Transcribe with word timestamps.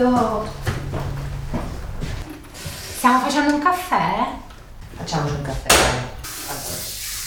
freddo. 0.00 0.48
Stiamo 2.96 3.20
facendo 3.20 3.54
un 3.54 3.60
caffè? 3.60 4.26
Facciamoci 4.96 5.34
un 5.34 5.42
caffè. 5.42 5.68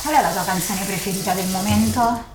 Qual 0.02 0.16
è 0.16 0.22
la 0.22 0.32
tua 0.32 0.44
canzone 0.44 0.84
preferita 0.84 1.34
del 1.34 1.48
momento? 1.48 2.32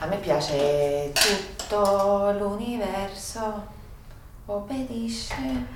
A 0.00 0.06
me 0.06 0.16
piace 0.16 1.12
tutto 1.12 2.34
l'universo 2.38 3.66
obbedisce 4.46 5.66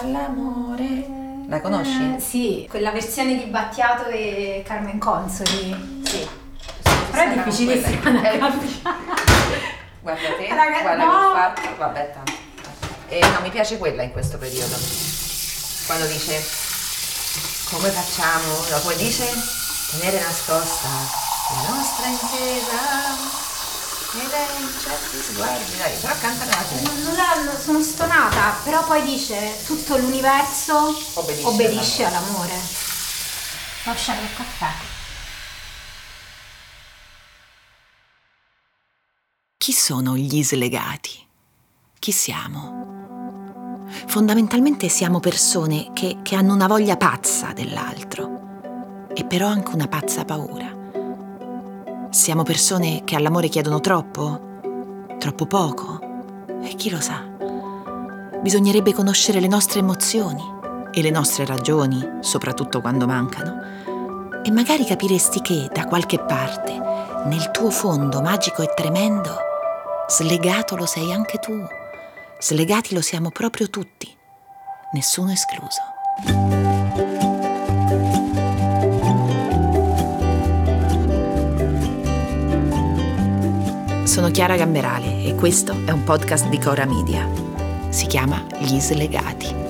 all'amore. 0.00 1.06
La 1.48 1.60
conosci? 1.60 2.14
Eh, 2.14 2.20
sì, 2.20 2.66
quella 2.70 2.92
versione 2.92 3.36
di 3.36 3.44
Battiato 3.50 4.04
e 4.08 4.62
Carmen 4.64 4.98
Consoli. 4.98 6.02
Sì. 6.04 6.28
Però 7.10 7.22
è 7.22 7.32
difficilissima. 7.32 7.98
Guarda 10.02 10.28
te, 10.38 10.46
guarda 10.46 11.04
no. 11.04 11.10
che 11.10 11.26
ho 11.26 11.34
fatto. 11.34 11.60
Vabbè, 11.76 12.12
tanto. 12.14 12.49
E 13.12 13.18
no, 13.20 13.40
mi 13.40 13.50
piace 13.50 13.76
quella 13.76 14.02
in 14.02 14.12
questo 14.12 14.38
periodo. 14.38 14.76
Quando 15.86 16.06
dice 16.06 16.42
come 17.70 17.90
facciamo? 17.90 18.64
Dopo 18.68 18.92
dice 18.92 19.26
tenere 19.90 20.20
nascosta 20.20 20.88
la 20.88 21.68
nostra 21.74 22.06
intesa 22.06 23.38
ed 24.12 24.30
è 24.30 24.46
in 24.60 24.68
certi 24.80 25.20
sguardi. 25.22 25.76
Dai, 25.76 25.96
però 26.00 26.14
la 26.14 26.66
gente. 26.68 26.90
Non, 26.90 27.02
non 27.02 27.14
la- 27.16 27.58
sono 27.60 27.82
stonata, 27.82 28.58
però 28.62 28.84
poi 28.84 29.02
dice 29.02 29.56
tutto 29.66 29.96
l'universo 29.96 30.96
Obbedisce 31.14 31.46
obbedisce 31.48 32.04
all'amore. 32.04 32.54
Fa 33.82 33.90
uscire 33.92 34.20
il 34.22 34.34
caffè. 34.36 34.70
Chi 39.58 39.72
sono 39.72 40.16
gli 40.16 40.42
slegati? 40.42 41.26
Chi 41.98 42.12
siamo? 42.12 42.99
Fondamentalmente 44.06 44.88
siamo 44.88 45.20
persone 45.20 45.90
che, 45.92 46.18
che 46.22 46.36
hanno 46.36 46.54
una 46.54 46.66
voglia 46.66 46.96
pazza 46.96 47.52
dell'altro 47.52 49.08
e 49.12 49.24
però 49.24 49.48
anche 49.48 49.74
una 49.74 49.88
pazza 49.88 50.24
paura. 50.24 50.78
Siamo 52.10 52.42
persone 52.42 53.02
che 53.04 53.16
all'amore 53.16 53.48
chiedono 53.48 53.80
troppo? 53.80 54.58
Troppo 55.18 55.46
poco? 55.46 55.98
E 56.62 56.74
chi 56.74 56.90
lo 56.90 57.00
sa? 57.00 57.24
Bisognerebbe 58.40 58.94
conoscere 58.94 59.40
le 59.40 59.48
nostre 59.48 59.80
emozioni 59.80 60.42
e 60.92 61.02
le 61.02 61.10
nostre 61.10 61.44
ragioni, 61.44 62.18
soprattutto 62.20 62.80
quando 62.80 63.06
mancano. 63.06 63.62
E 64.42 64.50
magari 64.50 64.84
capiresti 64.84 65.40
che 65.40 65.68
da 65.72 65.84
qualche 65.84 66.18
parte, 66.18 66.72
nel 67.26 67.50
tuo 67.50 67.70
fondo 67.70 68.22
magico 68.22 68.62
e 68.62 68.72
tremendo, 68.74 69.36
slegato 70.08 70.76
lo 70.76 70.86
sei 70.86 71.12
anche 71.12 71.38
tu. 71.38 71.78
Slegati 72.42 72.94
lo 72.94 73.02
siamo 73.02 73.28
proprio 73.30 73.68
tutti, 73.68 74.08
nessuno 74.94 75.30
escluso. 75.30 75.82
Sono 84.04 84.30
Chiara 84.30 84.56
Gamberale 84.56 85.22
e 85.24 85.34
questo 85.34 85.84
è 85.84 85.90
un 85.90 86.02
podcast 86.02 86.48
di 86.48 86.58
Cora 86.58 86.86
Media. 86.86 87.28
Si 87.90 88.06
chiama 88.06 88.42
Gli 88.58 88.80
Slegati. 88.80 89.69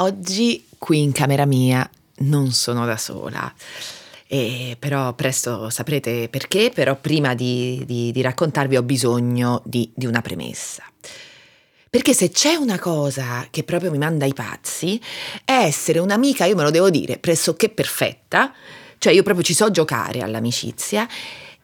Oggi 0.00 0.64
qui 0.78 1.02
in 1.02 1.10
camera 1.10 1.44
mia 1.44 1.88
non 2.18 2.52
sono 2.52 2.86
da 2.86 2.96
sola. 2.96 3.52
E 4.28 4.76
però 4.78 5.12
presto 5.14 5.70
saprete 5.70 6.28
perché, 6.28 6.70
però 6.72 6.94
prima 6.96 7.34
di, 7.34 7.82
di- 7.84 8.12
di 8.12 8.20
raccontarvi 8.20 8.76
ho 8.76 8.82
bisogno 8.82 9.60
di, 9.64 9.90
di 9.94 10.06
una 10.06 10.22
premessa. 10.22 10.84
Perché 11.90 12.14
se 12.14 12.30
c'è 12.30 12.54
una 12.54 12.78
cosa 12.78 13.48
che 13.50 13.64
proprio 13.64 13.90
mi 13.90 13.98
manda 13.98 14.24
i 14.24 14.34
pazzi, 14.34 15.00
è 15.44 15.64
essere 15.64 15.98
un'amica, 15.98 16.44
io 16.44 16.54
me 16.54 16.62
lo 16.62 16.70
devo 16.70 16.90
dire, 16.90 17.18
pressoché 17.18 17.68
perfetta, 17.68 18.52
cioè 18.98 19.12
io 19.12 19.22
proprio 19.24 19.44
ci 19.44 19.54
so 19.54 19.70
giocare 19.72 20.20
all'amicizia, 20.20 21.08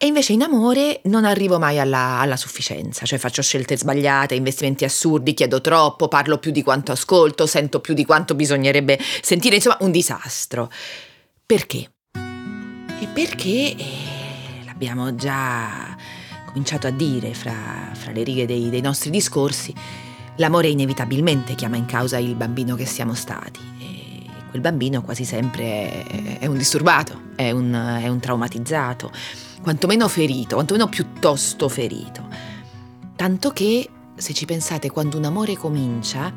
e 0.04 0.08
invece 0.08 0.34
in 0.34 0.42
amore 0.42 1.00
non 1.04 1.24
arrivo 1.24 1.58
mai 1.58 1.78
alla, 1.78 2.18
alla 2.20 2.36
sufficienza, 2.36 3.06
cioè 3.06 3.18
faccio 3.18 3.40
scelte 3.40 3.74
sbagliate, 3.74 4.34
investimenti 4.34 4.84
assurdi, 4.84 5.32
chiedo 5.32 5.62
troppo, 5.62 6.08
parlo 6.08 6.36
più 6.36 6.50
di 6.50 6.62
quanto 6.62 6.92
ascolto, 6.92 7.46
sento 7.46 7.80
più 7.80 7.94
di 7.94 8.04
quanto 8.04 8.34
bisognerebbe 8.34 8.98
sentire, 9.22 9.54
insomma 9.54 9.78
un 9.80 9.90
disastro. 9.90 10.70
Perché? 11.46 11.90
E 13.00 13.06
perché 13.14 13.48
eh, 13.48 13.76
l'abbiamo 14.66 15.14
già 15.14 15.96
cominciato 16.48 16.86
a 16.86 16.90
dire 16.90 17.32
fra, 17.32 17.88
fra 17.94 18.12
le 18.12 18.24
righe 18.24 18.44
dei, 18.44 18.68
dei 18.68 18.82
nostri 18.82 19.08
discorsi, 19.08 19.72
l'amore 20.36 20.68
inevitabilmente 20.68 21.54
chiama 21.54 21.78
in 21.78 21.86
causa 21.86 22.18
il 22.18 22.34
bambino 22.34 22.74
che 22.74 22.84
siamo 22.84 23.14
stati. 23.14 23.72
Quel 24.50 24.62
bambino 24.62 25.02
quasi 25.02 25.24
sempre 25.24 26.04
è 26.38 26.46
un 26.46 26.58
disturbato, 26.58 27.22
è 27.34 27.50
un, 27.50 27.72
è 27.72 28.06
un 28.06 28.20
traumatizzato, 28.20 29.10
quantomeno 29.64 30.06
ferito, 30.08 30.56
quantomeno 30.56 30.88
piuttosto 30.88 31.70
ferito. 31.70 32.28
Tanto 33.16 33.50
che, 33.50 33.88
se 34.14 34.34
ci 34.34 34.44
pensate, 34.44 34.90
quando 34.90 35.16
un 35.16 35.24
amore 35.24 35.56
comincia, 35.56 36.32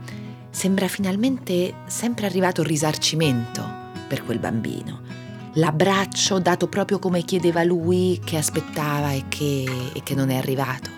sembra 0.50 0.88
finalmente 0.88 1.74
sempre 1.88 2.26
arrivato 2.26 2.62
il 2.62 2.68
risarcimento 2.68 3.64
per 4.08 4.24
quel 4.24 4.40
bambino. 4.40 5.02
L'abbraccio 5.56 6.40
dato 6.40 6.68
proprio 6.68 7.00
come 7.00 7.24
chiedeva 7.24 7.64
lui, 7.64 8.22
che 8.24 8.38
aspettava 8.38 9.12
e 9.12 9.26
che, 9.28 9.66
e 9.94 10.02
che 10.04 10.16
non 10.16 10.30
è 10.30 10.38
arrivato. 10.38 10.90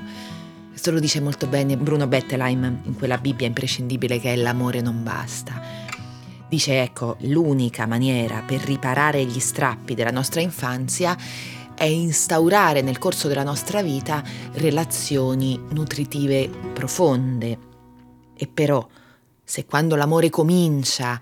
Questo 0.69 0.91
lo 0.91 0.99
dice 0.99 1.19
molto 1.21 1.47
bene 1.47 1.77
Bruno 1.77 2.07
Bettelheim 2.07 2.81
in 2.83 2.93
quella 2.93 3.17
Bibbia 3.17 3.47
imprescindibile 3.47 4.19
che 4.19 4.33
è 4.33 4.35
L'amore 4.35 4.81
non 4.81 5.01
basta. 5.01 5.59
Dice 6.47 6.81
ecco, 6.81 7.17
l'unica 7.21 7.85
maniera 7.85 8.43
per 8.45 8.61
riparare 8.61 9.25
gli 9.25 9.39
strappi 9.39 9.95
della 9.95 10.11
nostra 10.11 10.41
infanzia 10.41 11.15
è 11.79 11.85
instaurare 11.85 12.81
nel 12.81 12.97
corso 12.97 13.29
della 13.29 13.43
nostra 13.43 13.81
vita 13.81 14.21
relazioni 14.55 15.57
nutritive 15.69 16.49
profonde. 16.73 17.57
E 18.35 18.47
però, 18.47 18.85
se 19.41 19.63
quando 19.63 19.95
l'amore 19.95 20.29
comincia 20.29 21.21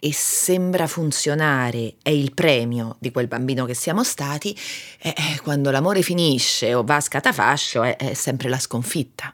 e 0.00 0.12
sembra 0.12 0.88
funzionare 0.88 1.94
è 2.02 2.10
il 2.10 2.34
premio 2.34 2.96
di 2.98 3.12
quel 3.12 3.28
bambino 3.28 3.66
che 3.66 3.74
siamo 3.74 4.02
stati, 4.02 4.58
eh, 4.98 5.10
eh, 5.10 5.40
quando 5.40 5.70
l'amore 5.70 6.02
finisce 6.02 6.74
o 6.74 6.82
va 6.82 6.96
a 6.96 7.00
scatafascio 7.00 7.84
è, 7.84 7.96
è 7.96 8.14
sempre 8.14 8.48
la 8.48 8.58
sconfitta 8.58 9.32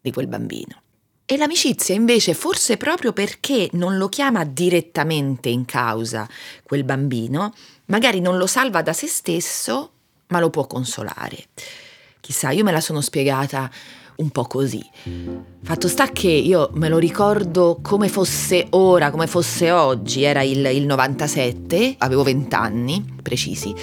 di 0.00 0.10
quel 0.10 0.26
bambino. 0.26 0.82
E 1.24 1.36
l'amicizia 1.36 1.94
invece, 1.94 2.34
forse 2.34 2.76
proprio 2.76 3.12
perché 3.12 3.68
non 3.74 3.96
lo 3.96 4.08
chiama 4.08 4.42
direttamente 4.42 5.48
in 5.48 5.64
causa 5.66 6.28
quel 6.64 6.82
bambino, 6.82 7.54
magari 7.84 8.18
non 8.18 8.36
lo 8.38 8.48
salva 8.48 8.82
da 8.82 8.92
se 8.92 9.06
stesso, 9.06 9.92
ma 10.30 10.40
lo 10.40 10.50
può 10.50 10.66
consolare. 10.66 11.44
Chissà, 12.20 12.50
io 12.50 12.64
me 12.64 12.72
la 12.72 12.80
sono 12.80 13.00
spiegata 13.00 13.70
un 14.20 14.30
po' 14.30 14.44
così. 14.44 14.84
Fatto 15.62 15.88
sta 15.88 16.08
che 16.08 16.28
io 16.28 16.70
me 16.74 16.88
lo 16.88 16.98
ricordo 16.98 17.78
come 17.82 18.08
fosse 18.08 18.66
ora, 18.70 19.10
come 19.10 19.26
fosse 19.26 19.70
oggi, 19.70 20.22
era 20.22 20.42
il, 20.42 20.64
il 20.66 20.86
97, 20.86 21.96
avevo 21.98 22.22
20 22.22 22.54
anni 22.54 23.16
precisi, 23.22 23.74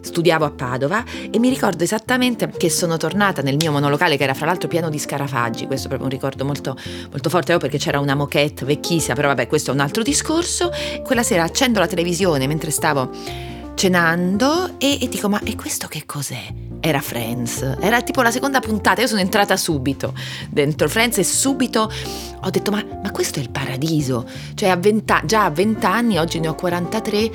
studiavo 0.00 0.44
a 0.44 0.50
Padova 0.50 1.04
e 1.30 1.38
mi 1.38 1.48
ricordo 1.48 1.84
esattamente 1.84 2.48
che 2.48 2.70
sono 2.70 2.96
tornata 2.96 3.42
nel 3.42 3.56
mio 3.56 3.70
monolocale 3.70 4.16
che 4.16 4.24
era 4.24 4.34
fra 4.34 4.46
l'altro 4.46 4.68
pieno 4.68 4.88
di 4.88 4.98
scarafaggi, 4.98 5.66
questo 5.66 5.86
è 5.86 5.88
proprio 5.88 6.08
un 6.08 6.14
ricordo 6.14 6.44
molto, 6.44 6.76
molto 7.10 7.28
forte, 7.28 7.56
perché 7.58 7.78
c'era 7.78 8.00
una 8.00 8.14
moquette 8.14 8.64
vecchissima, 8.64 9.14
però 9.14 9.28
vabbè 9.28 9.46
questo 9.46 9.70
è 9.70 9.74
un 9.74 9.80
altro 9.80 10.02
discorso, 10.02 10.70
quella 11.04 11.22
sera 11.22 11.44
accendo 11.44 11.78
la 11.80 11.86
televisione 11.86 12.46
mentre 12.46 12.70
stavo 12.70 13.10
cenando 13.74 14.74
e, 14.78 14.98
e 15.00 15.08
dico 15.08 15.28
ma 15.28 15.40
e 15.44 15.56
questo 15.56 15.86
che 15.88 16.04
cos'è? 16.06 16.42
Era 16.80 17.00
Friends, 17.00 17.76
era 17.80 18.02
tipo 18.02 18.22
la 18.22 18.30
seconda 18.30 18.58
puntata, 18.60 19.00
io 19.00 19.06
sono 19.06 19.20
entrata 19.20 19.56
subito 19.56 20.14
dentro 20.50 20.88
Friends 20.88 21.18
e 21.18 21.24
subito 21.24 21.90
ho 22.44 22.50
detto 22.50 22.70
ma, 22.72 22.84
ma 23.02 23.10
questo 23.12 23.38
è 23.38 23.42
il 23.42 23.50
paradiso, 23.50 24.26
cioè 24.54 24.68
a 24.70 24.76
20 24.76 25.14
già 25.24 25.44
a 25.44 25.50
20 25.50 25.86
anni, 25.86 26.18
oggi 26.18 26.40
ne 26.40 26.48
ho 26.48 26.54
43, 26.54 27.30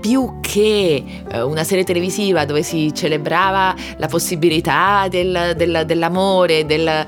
più 0.00 0.40
che 0.40 1.02
eh, 1.28 1.40
una 1.42 1.64
serie 1.64 1.84
televisiva 1.84 2.44
dove 2.44 2.62
si 2.62 2.92
celebrava 2.94 3.74
la 3.96 4.06
possibilità 4.08 5.06
del- 5.08 5.54
del- 5.56 5.84
dell'amore, 5.86 6.66
del, 6.66 6.86
eh, 6.86 7.06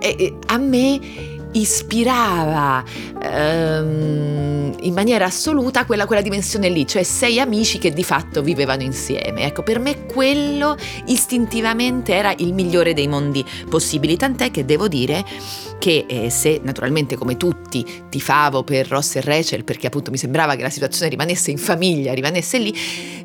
eh, 0.00 0.36
a 0.46 0.58
me 0.58 1.32
ispirava 1.54 2.82
ehm, 3.22 4.74
in 4.80 4.92
maniera 4.92 5.26
assoluta 5.26 5.84
quella, 5.84 6.06
quella 6.06 6.22
dimensione 6.22 6.68
lì, 6.68 6.86
cioè 6.86 7.02
sei 7.02 7.40
amici 7.40 7.78
che 7.78 7.92
di 7.92 8.04
fatto 8.04 8.42
vivevano 8.42 8.82
insieme. 8.82 9.44
Ecco, 9.44 9.62
per 9.62 9.78
me 9.78 10.06
quello 10.06 10.76
istintivamente 11.06 12.14
era 12.14 12.32
il 12.38 12.52
migliore 12.52 12.94
dei 12.94 13.08
mondi 13.08 13.44
possibili, 13.68 14.16
tant'è 14.16 14.50
che 14.50 14.64
devo 14.64 14.88
dire 14.88 15.24
che 15.78 16.04
eh, 16.08 16.30
se 16.30 16.60
naturalmente 16.62 17.16
come 17.16 17.36
tutti 17.36 17.84
tifavo 18.08 18.62
per 18.62 18.88
Ross 18.88 19.16
e 19.16 19.20
Rachel 19.20 19.64
perché 19.64 19.86
appunto 19.86 20.10
mi 20.10 20.16
sembrava 20.16 20.54
che 20.54 20.62
la 20.62 20.70
situazione 20.70 21.10
rimanesse 21.10 21.50
in 21.50 21.58
famiglia, 21.58 22.12
rimanesse 22.14 22.58
lì, 22.58 22.74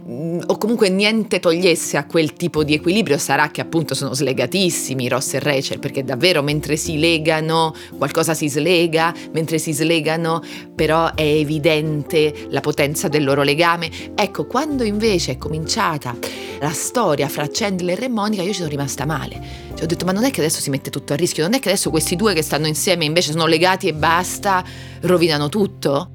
mh, 0.06 0.40
o 0.48 0.58
comunque 0.58 0.90
niente 0.90 1.40
togliesse 1.40 1.98
a 1.98 2.06
quel 2.06 2.34
tipo 2.34 2.64
di 2.64 2.74
equilibrio, 2.74 3.18
sarà 3.18 3.50
che 3.50 3.62
appunto 3.62 3.96
sono 3.96 4.14
slegatissimi 4.14 5.08
Ross 5.08 5.34
e 5.36 5.40
Rachel 5.40 5.80
perché 5.80 6.04
davvero 6.04 6.42
mentre 6.42 6.76
si 6.76 7.00
legano 7.00 7.74
qualcosa 7.98 8.19
si 8.24 8.50
slega, 8.50 9.13
mentre 9.31 9.57
si 9.57 9.74
slegano 9.74 10.42
però 10.75 11.13
è 11.13 11.21
evidente 11.21 12.48
la 12.50 12.62
potenza 12.62 13.07
del 13.07 13.24
loro 13.24 13.44
legame. 13.44 13.89
Ecco, 14.16 14.45
quando 14.45 14.83
invece 14.83 15.33
è 15.33 15.38
cominciata 15.38 16.16
la 16.60 16.71
storia 16.71 17.27
fra 17.27 17.48
Chandler 17.51 18.04
e 18.04 18.10
Monica 18.10 18.42
io 18.42 18.51
ci 18.51 18.57
sono 18.57 18.69
rimasta 18.69 19.06
male. 19.06 19.68
Cioè, 19.74 19.83
ho 19.83 19.88
detto 19.88 20.06
ma 20.06 20.12
non 20.12 20.24
è 20.24 20.31
che 20.31 20.42
adesso 20.42 20.60
si 20.60 20.69
mette 20.69 20.89
tutto 20.89 21.13
a 21.13 21.16
rischio, 21.16 21.44
non 21.44 21.54
è 21.54 21.60
che 21.60 21.69
adesso 21.69 21.89
questi 21.89 22.16
due 22.16 22.33
che 22.33 22.42
stanno 22.42 22.68
insieme 22.68 23.06
invece 23.06 23.31
sono 23.31 23.45
legati 23.45 23.88
e 23.88 23.94
basta, 23.94 24.63
rovinano 25.01 25.50
tutto? 25.50 26.12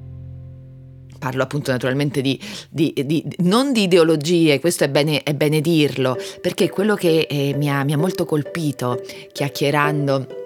Parlo 1.17 1.41
appunto 1.41 1.71
naturalmente 1.71 2.21
di, 2.21 2.39
di- 2.69 2.93
di- 3.05 3.25
non 3.37 3.73
di 3.73 3.83
ideologie, 3.83 4.59
questo 4.59 4.83
è 4.83 4.89
bene, 4.89 5.23
è 5.23 5.33
bene 5.33 5.61
dirlo, 5.61 6.17
perché 6.41 6.69
quello 6.69 6.93
che 6.95 7.21
eh, 7.29 7.55
mi, 7.57 7.69
ha, 7.69 7.83
mi 7.83 7.93
ha 7.93 7.97
molto 7.97 8.25
colpito 8.25 9.01
chiacchierando 9.31 10.44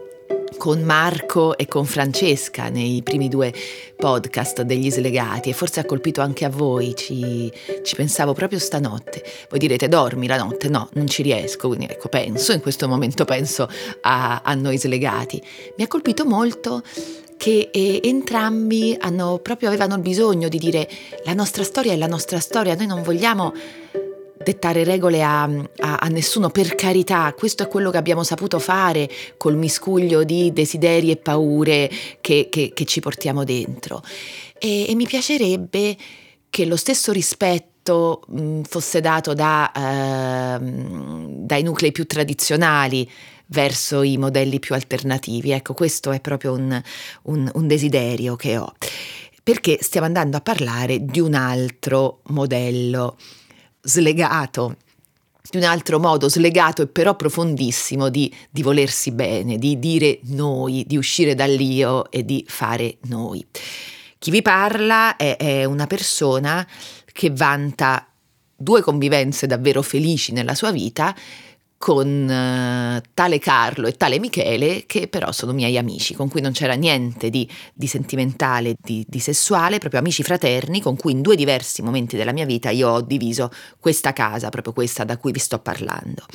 con 0.60 0.82
Marco 0.82 1.58
e 1.58 1.68
con 1.68 1.86
Francesca 1.86 2.68
nei 2.68 3.02
primi 3.02 3.30
due 3.30 3.54
podcast 3.96 4.64
degli 4.64 4.92
slegati 4.92 5.50
e 5.50 5.54
forse 5.54 5.80
ha 5.80 5.86
colpito 5.86 6.20
anche 6.20 6.44
a 6.44 6.50
voi, 6.50 6.94
ci, 6.98 7.50
ci 7.82 7.96
pensavo 7.96 8.34
proprio 8.34 8.60
stanotte. 8.60 9.24
Voi 9.50 9.58
direte 9.58 9.88
dormi 9.88 10.28
la 10.28 10.36
notte? 10.36 10.68
No, 10.68 10.90
non 10.96 11.08
ci 11.08 11.22
riesco, 11.22 11.70
quindi 11.70 11.86
ecco 11.90 12.10
penso, 12.10 12.52
in 12.52 12.60
questo 12.60 12.90
momento 12.90 13.24
penso 13.24 13.70
a, 14.02 14.42
a 14.44 14.54
noi 14.54 14.78
slegati. 14.78 15.42
Mi 15.78 15.86
ha 15.86 15.88
colpito 15.88 16.26
molto 16.26 16.84
che 17.38 17.70
eh, 17.72 18.02
entrambi 18.04 18.98
hanno, 19.00 19.40
proprio 19.42 19.70
avevano 19.70 19.96
il 19.96 20.02
bisogno 20.02 20.50
di 20.50 20.58
dire 20.58 20.90
la 21.24 21.34
nostra 21.34 21.64
storia 21.64 21.94
è 21.94 21.96
la 21.96 22.06
nostra 22.06 22.42
storia, 22.42 22.76
noi 22.76 22.88
non 22.88 23.02
vogliamo 23.02 23.54
dettare 24.52 24.84
regole 24.84 25.22
a, 25.24 25.44
a- 25.44 25.96
a 25.98 26.08
nessuno, 26.08 26.50
per 26.50 26.76
carità, 26.76 27.34
questo 27.38 27.64
è 27.64 27.68
quello 27.68 27.92
che 27.92 27.98
abbiamo 27.98 28.24
saputo 28.24 28.60
fare 28.60 29.10
col 29.38 29.56
miscuglio 29.56 30.24
di 30.24 30.52
desideri 30.52 31.12
e 31.12 31.18
paure 31.18 31.90
che, 32.22 32.48
che- 32.50 32.72
che 32.74 32.86
ci 32.86 33.00
portiamo 33.00 33.44
dentro. 33.44 34.02
E, 34.58 34.90
e 34.90 34.96
mi 34.96 35.06
piacerebbe 35.06 35.96
che 36.50 36.66
lo 36.66 36.76
stesso 36.76 37.12
rispetto 37.12 38.22
mh, 38.28 38.62
fosse 38.68 39.02
dato 39.02 39.34
da, 39.34 39.72
ehm, 39.74 41.46
dai 41.46 41.64
nuclei 41.64 41.92
più 41.92 42.06
tradizionali 42.06 43.10
verso 43.48 44.02
i 44.04 44.18
modelli 44.18 44.60
più 44.60 44.76
alternativi. 44.76 45.52
Ecco, 45.52 45.74
questo 45.74 46.12
è 46.12 46.20
proprio 46.20 46.54
un, 46.54 46.82
un- 47.24 47.50
un 47.54 47.68
desiderio 47.68 48.36
che 48.36 48.58
ho. 48.58 48.72
Perché 49.42 49.78
stiamo 49.82 50.06
andando 50.06 50.38
a 50.38 50.42
parlare 50.42 51.04
di 51.06 51.20
un 51.20 51.34
altro 51.34 52.20
modello 52.28 53.18
slegato, 53.82 54.78
di 55.50 55.58
un 55.58 55.64
altro 55.64 56.00
modo 56.00 56.30
slegato 56.30 56.82
e 56.82 56.88
però 56.88 57.16
profondissimo 57.16 58.10
di, 58.10 58.34
di 58.50 58.62
volersi 58.62 59.12
bene, 59.12 59.58
di 59.58 59.80
dire 59.80 60.20
noi, 60.24 60.84
di 60.86 60.98
uscire 60.98 61.34
dall'io 61.36 62.12
e 62.12 62.24
di 62.24 62.46
fare 62.48 62.98
noi. 63.08 63.46
Chi 64.20 64.32
vi 64.32 64.42
parla 64.42 65.16
è, 65.16 65.38
è 65.38 65.64
una 65.64 65.88
persona 65.88 66.68
che 67.12 67.32
vanta 67.32 68.06
due 68.56 68.82
convivenze 68.82 69.48
davvero 69.48 69.82
felici 69.82 70.34
nella 70.34 70.54
sua 70.54 70.72
vita 70.72 71.16
con 71.80 72.30
eh, 72.30 73.02
tale 73.14 73.40
Carlo 73.40 73.88
e 73.88 73.94
tale 73.94 74.20
Michele, 74.20 74.84
che 74.86 75.08
però 75.08 75.32
sono 75.32 75.54
miei 75.54 75.78
amici, 75.78 76.14
con 76.14 76.28
cui 76.28 76.42
non 76.42 76.52
c'era 76.52 76.74
niente 76.74 77.30
di, 77.30 77.50
di 77.74 77.88
sentimentale, 77.88 78.76
di, 78.80 79.06
di 79.08 79.20
sessuale, 79.20 79.80
proprio 79.80 80.02
amici 80.02 80.22
fraterni, 80.22 80.82
con 80.82 80.98
cui 80.98 81.14
in 81.14 81.22
due 81.22 81.38
diversi 81.38 81.82
momenti 81.82 82.18
della 82.18 82.34
mia 82.34 82.46
vita 82.46 82.70
io 82.70 82.90
ho 82.90 83.02
diviso 83.02 83.50
questa 83.80 84.12
casa, 84.12 84.50
proprio 84.50 84.74
questa 84.74 85.06
da 85.06 85.18
cui 85.18 85.32
vi 85.32 85.40
sto 85.40 85.60
parlando. 85.60 86.26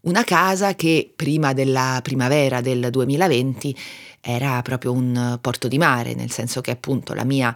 Una 0.00 0.24
casa 0.24 0.74
che 0.74 1.12
prima 1.14 1.52
della 1.52 2.00
primavera 2.02 2.62
del 2.62 2.88
2020 2.90 3.76
era 4.20 4.60
proprio 4.62 4.92
un 4.92 5.38
porto 5.40 5.68
di 5.68 5.78
mare, 5.78 6.14
nel 6.14 6.30
senso 6.30 6.60
che 6.60 6.70
appunto 6.70 7.14
la 7.14 7.24
mia, 7.24 7.54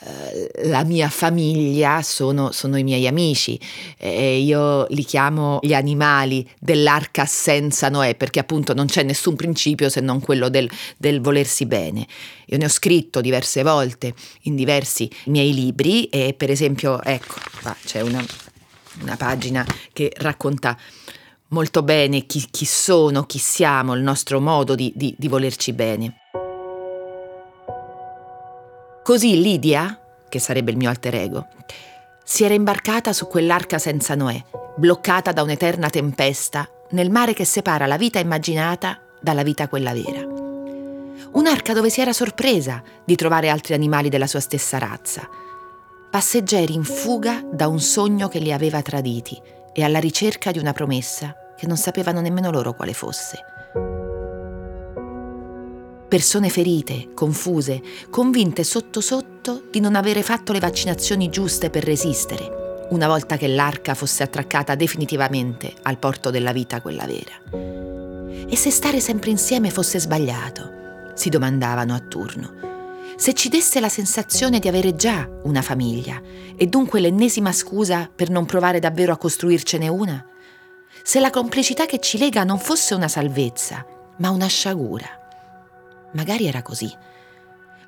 eh, 0.00 0.68
la 0.68 0.84
mia 0.84 1.08
famiglia 1.08 2.02
sono, 2.02 2.52
sono 2.52 2.76
i 2.76 2.84
miei 2.84 3.06
amici 3.06 3.58
e 3.96 4.38
io 4.38 4.86
li 4.90 5.04
chiamo 5.04 5.58
gli 5.60 5.74
animali 5.74 6.48
dell'arca 6.58 7.26
senza 7.26 7.88
Noè 7.88 8.14
perché 8.14 8.38
appunto 8.38 8.74
non 8.74 8.86
c'è 8.86 9.02
nessun 9.02 9.36
principio 9.36 9.88
se 9.88 10.00
non 10.00 10.20
quello 10.20 10.48
del, 10.48 10.70
del 10.96 11.20
volersi 11.20 11.66
bene. 11.66 12.06
Io 12.46 12.58
ne 12.58 12.64
ho 12.64 12.70
scritto 12.70 13.20
diverse 13.20 13.62
volte 13.62 14.14
in 14.42 14.54
diversi 14.54 15.10
miei 15.26 15.52
libri 15.52 16.04
e 16.06 16.32
per 16.34 16.50
esempio 16.50 17.02
ecco 17.02 17.34
qua 17.60 17.76
c'è 17.84 18.00
una, 18.00 18.24
una 19.02 19.16
pagina 19.16 19.66
che 19.92 20.12
racconta 20.16 20.78
molto 21.48 21.82
bene 21.82 22.26
chi, 22.26 22.46
chi 22.50 22.64
sono, 22.64 23.24
chi 23.24 23.38
siamo, 23.38 23.94
il 23.94 24.02
nostro 24.02 24.40
modo 24.40 24.74
di, 24.74 24.92
di- 24.94 25.14
di 25.16 25.28
volerci 25.28 25.72
bene. 25.72 26.16
Così 29.02 29.40
Lidia, 29.40 29.98
che 30.28 30.38
sarebbe 30.38 30.70
il 30.70 30.76
mio 30.76 30.90
alter 30.90 31.14
ego, 31.14 31.46
si 32.24 32.44
era 32.44 32.54
imbarcata 32.54 33.12
su 33.12 33.26
quell'arca 33.26 33.78
senza 33.78 34.14
Noè, 34.14 34.42
bloccata 34.76 35.32
da 35.32 35.42
un'eterna 35.42 35.88
tempesta 35.88 36.68
nel 36.90 37.10
mare 37.10 37.32
che 37.32 37.44
separa 37.44 37.86
la 37.86 37.96
vita 37.96 38.18
immaginata 38.18 39.00
dalla 39.20 39.42
vita 39.42 39.68
quella 39.68 39.94
vera. 39.94 40.26
Un'arca 41.32 41.72
dove 41.72 41.88
si 41.88 42.00
era 42.00 42.12
sorpresa 42.12 42.82
di 43.04 43.16
trovare 43.16 43.48
altri 43.48 43.74
animali 43.74 44.08
della 44.08 44.26
sua 44.26 44.40
stessa 44.40 44.78
razza, 44.78 45.26
passeggeri 46.10 46.74
in 46.74 46.84
fuga 46.84 47.42
da 47.50 47.66
un 47.66 47.80
sogno 47.80 48.28
che 48.28 48.38
li 48.38 48.52
aveva 48.52 48.82
traditi 48.82 49.40
e 49.78 49.84
alla 49.84 50.00
ricerca 50.00 50.50
di 50.50 50.58
una 50.58 50.72
promessa 50.72 51.36
che 51.56 51.68
non 51.68 51.76
sapevano 51.76 52.20
nemmeno 52.20 52.50
loro 52.50 52.74
quale 52.74 52.92
fosse. 52.92 53.38
Persone 56.08 56.48
ferite, 56.48 57.10
confuse, 57.14 57.80
convinte 58.10 58.64
sotto 58.64 59.00
sotto 59.00 59.68
di 59.70 59.78
non 59.78 59.94
avere 59.94 60.24
fatto 60.24 60.52
le 60.52 60.58
vaccinazioni 60.58 61.28
giuste 61.28 61.70
per 61.70 61.84
resistere, 61.84 62.86
una 62.90 63.06
volta 63.06 63.36
che 63.36 63.46
l'arca 63.46 63.94
fosse 63.94 64.24
attraccata 64.24 64.74
definitivamente 64.74 65.72
al 65.82 65.98
porto 65.98 66.30
della 66.30 66.50
vita 66.50 66.80
quella 66.80 67.06
vera. 67.06 68.48
E 68.48 68.56
se 68.56 68.70
stare 68.70 68.98
sempre 68.98 69.30
insieme 69.30 69.70
fosse 69.70 70.00
sbagliato, 70.00 71.12
si 71.14 71.28
domandavano 71.28 71.94
a 71.94 72.00
turno. 72.00 72.67
Se 73.18 73.32
ci 73.34 73.48
desse 73.48 73.80
la 73.80 73.88
sensazione 73.88 74.60
di 74.60 74.68
avere 74.68 74.94
già 74.94 75.28
una 75.42 75.60
famiglia 75.60 76.22
e 76.56 76.68
dunque 76.68 77.00
l'ennesima 77.00 77.50
scusa 77.50 78.08
per 78.14 78.30
non 78.30 78.46
provare 78.46 78.78
davvero 78.78 79.12
a 79.12 79.16
costruircene 79.16 79.88
una? 79.88 80.24
Se 81.02 81.18
la 81.18 81.30
complicità 81.30 81.84
che 81.84 81.98
ci 81.98 82.16
lega 82.16 82.44
non 82.44 82.60
fosse 82.60 82.94
una 82.94 83.08
salvezza, 83.08 83.84
ma 84.18 84.30
una 84.30 84.46
sciagura? 84.46 85.08
Magari 86.12 86.46
era 86.46 86.62
così. 86.62 86.88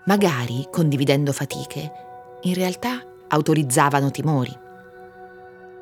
Magari, 0.07 0.67
condividendo 0.69 1.33
fatiche, 1.33 1.93
in 2.43 2.55
realtà 2.55 3.01
autorizzavano 3.29 4.11
timori. 4.11 4.59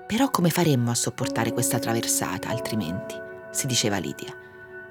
Però 0.06 0.28
come 0.28 0.50
faremmo 0.50 0.90
a 0.90 0.94
sopportare 0.94 1.54
questa 1.54 1.78
traversata 1.78 2.50
altrimenti? 2.50 3.14
si 3.50 3.66
diceva 3.66 3.96
Lidia. 3.96 4.47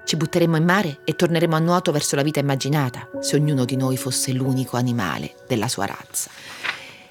Ci 0.07 0.15
butteremmo 0.15 0.55
in 0.55 0.63
mare 0.63 0.99
e 1.03 1.17
torneremo 1.17 1.57
a 1.57 1.59
nuoto 1.59 1.91
verso 1.91 2.15
la 2.15 2.21
vita 2.21 2.39
immaginata, 2.39 3.09
se 3.19 3.35
ognuno 3.35 3.65
di 3.65 3.75
noi 3.75 3.97
fosse 3.97 4.31
l'unico 4.31 4.77
animale 4.77 5.35
della 5.49 5.67
sua 5.67 5.85
razza. 5.85 6.29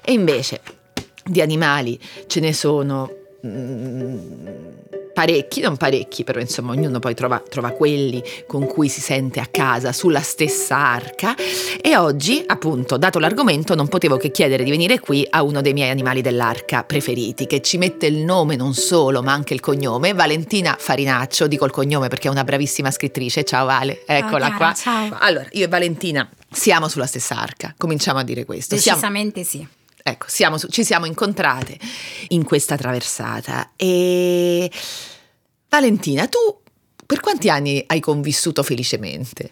E 0.01 0.13
invece, 0.13 0.61
di 1.23 1.39
animali 1.39 1.99
ce 2.25 2.39
ne 2.39 2.53
sono 2.53 3.07
mm, 3.45 4.57
parecchi, 5.17 5.61
non 5.61 5.77
parecchi, 5.77 6.23
però 6.23 6.39
insomma 6.39 6.73
ognuno 6.73 6.99
poi 6.99 7.15
trova, 7.15 7.41
trova 7.49 7.71
quelli 7.71 8.21
con 8.45 8.67
cui 8.67 8.87
si 8.87 9.01
sente 9.01 9.39
a 9.39 9.47
casa 9.49 9.91
sulla 9.91 10.21
stessa 10.21 10.77
arca. 10.77 11.33
E 11.81 11.97
oggi, 11.97 12.43
appunto, 12.45 12.97
dato 12.97 13.17
l'argomento, 13.17 13.73
non 13.73 13.87
potevo 13.87 14.17
che 14.17 14.29
chiedere 14.29 14.63
di 14.63 14.69
venire 14.69 14.99
qui 14.99 15.25
a 15.27 15.41
uno 15.41 15.61
dei 15.61 15.73
miei 15.73 15.89
animali 15.89 16.21
dell'arca 16.21 16.83
preferiti, 16.83 17.47
che 17.47 17.63
ci 17.63 17.79
mette 17.79 18.05
il 18.05 18.17
nome 18.17 18.55
non 18.55 18.75
solo, 18.75 19.23
ma 19.23 19.31
anche 19.31 19.55
il 19.55 19.59
cognome, 19.59 20.13
Valentina 20.13 20.75
Farinaccio, 20.77 21.47
dico 21.47 21.65
il 21.65 21.71
cognome 21.71 22.09
perché 22.09 22.27
è 22.27 22.31
una 22.31 22.43
bravissima 22.43 22.91
scrittrice. 22.91 23.43
Ciao 23.43 23.65
Vale, 23.65 24.03
eccola 24.05 24.49
Chiara, 24.49 24.55
qua. 24.55 24.73
ciao. 24.73 25.17
Allora, 25.19 25.47
io 25.53 25.65
e 25.65 25.67
Valentina 25.67 26.29
siamo 26.51 26.87
sulla 26.87 27.07
stessa 27.07 27.41
arca, 27.41 27.73
cominciamo 27.75 28.19
a 28.19 28.23
dire 28.23 28.45
questo. 28.45 28.77
Siamo- 28.77 28.99
Decisamente 28.99 29.43
sì. 29.43 29.67
Ecco, 30.07 30.25
siamo 30.29 30.57
ci 30.57 30.83
siamo 30.83 31.05
incontrate 31.05 31.77
in 32.29 32.43
questa 32.43 32.75
traversata. 32.77 33.71
E 33.75 34.71
Valentina, 35.69 36.27
tu 36.27 36.37
per 37.05 37.19
quanti 37.19 37.49
anni 37.49 37.83
hai 37.87 37.99
convissuto 37.99 38.63
felicemente? 38.63 39.51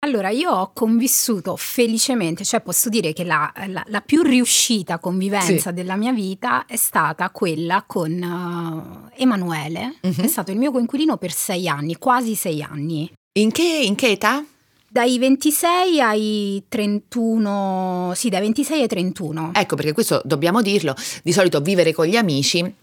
Allora, 0.00 0.28
io 0.30 0.52
ho 0.52 0.70
convissuto 0.72 1.56
felicemente, 1.56 2.44
cioè 2.44 2.60
posso 2.60 2.88
dire 2.88 3.12
che 3.12 3.24
la, 3.24 3.52
la- 3.66 3.82
la 3.88 4.00
più 4.00 4.22
riuscita 4.22 5.00
convivenza 5.00 5.70
Sì. 5.70 5.72
della 5.74 5.96
mia 5.96 6.12
vita 6.12 6.66
è 6.66 6.76
stata 6.76 7.30
quella 7.30 7.82
con 7.84 8.12
eh, 9.16 9.20
Emanuele, 9.22 9.96
Mhm. 10.02 10.20
è 10.22 10.26
stato 10.28 10.52
il 10.52 10.56
mio 10.58 10.70
coinquilino 10.70 11.16
per 11.16 11.32
sei 11.32 11.66
anni, 11.66 11.96
quasi 11.98 12.36
sei 12.36 12.62
anni. 12.62 13.10
In 13.40 13.50
che, 13.50 13.64
in 13.64 13.96
che 13.96 14.10
età? 14.10 14.44
Dai 14.90 15.18
26 15.18 16.00
ai 16.00 16.64
31, 16.66 18.12
sì, 18.14 18.30
dai 18.30 18.40
26 18.40 18.80
ai 18.80 18.88
31. 18.88 19.50
Ecco 19.54 19.76
perché 19.76 19.92
questo 19.92 20.22
dobbiamo 20.24 20.62
dirlo, 20.62 20.94
di 21.22 21.32
solito 21.32 21.60
vivere 21.60 21.92
con 21.92 22.06
gli 22.06 22.16
amici 22.16 22.74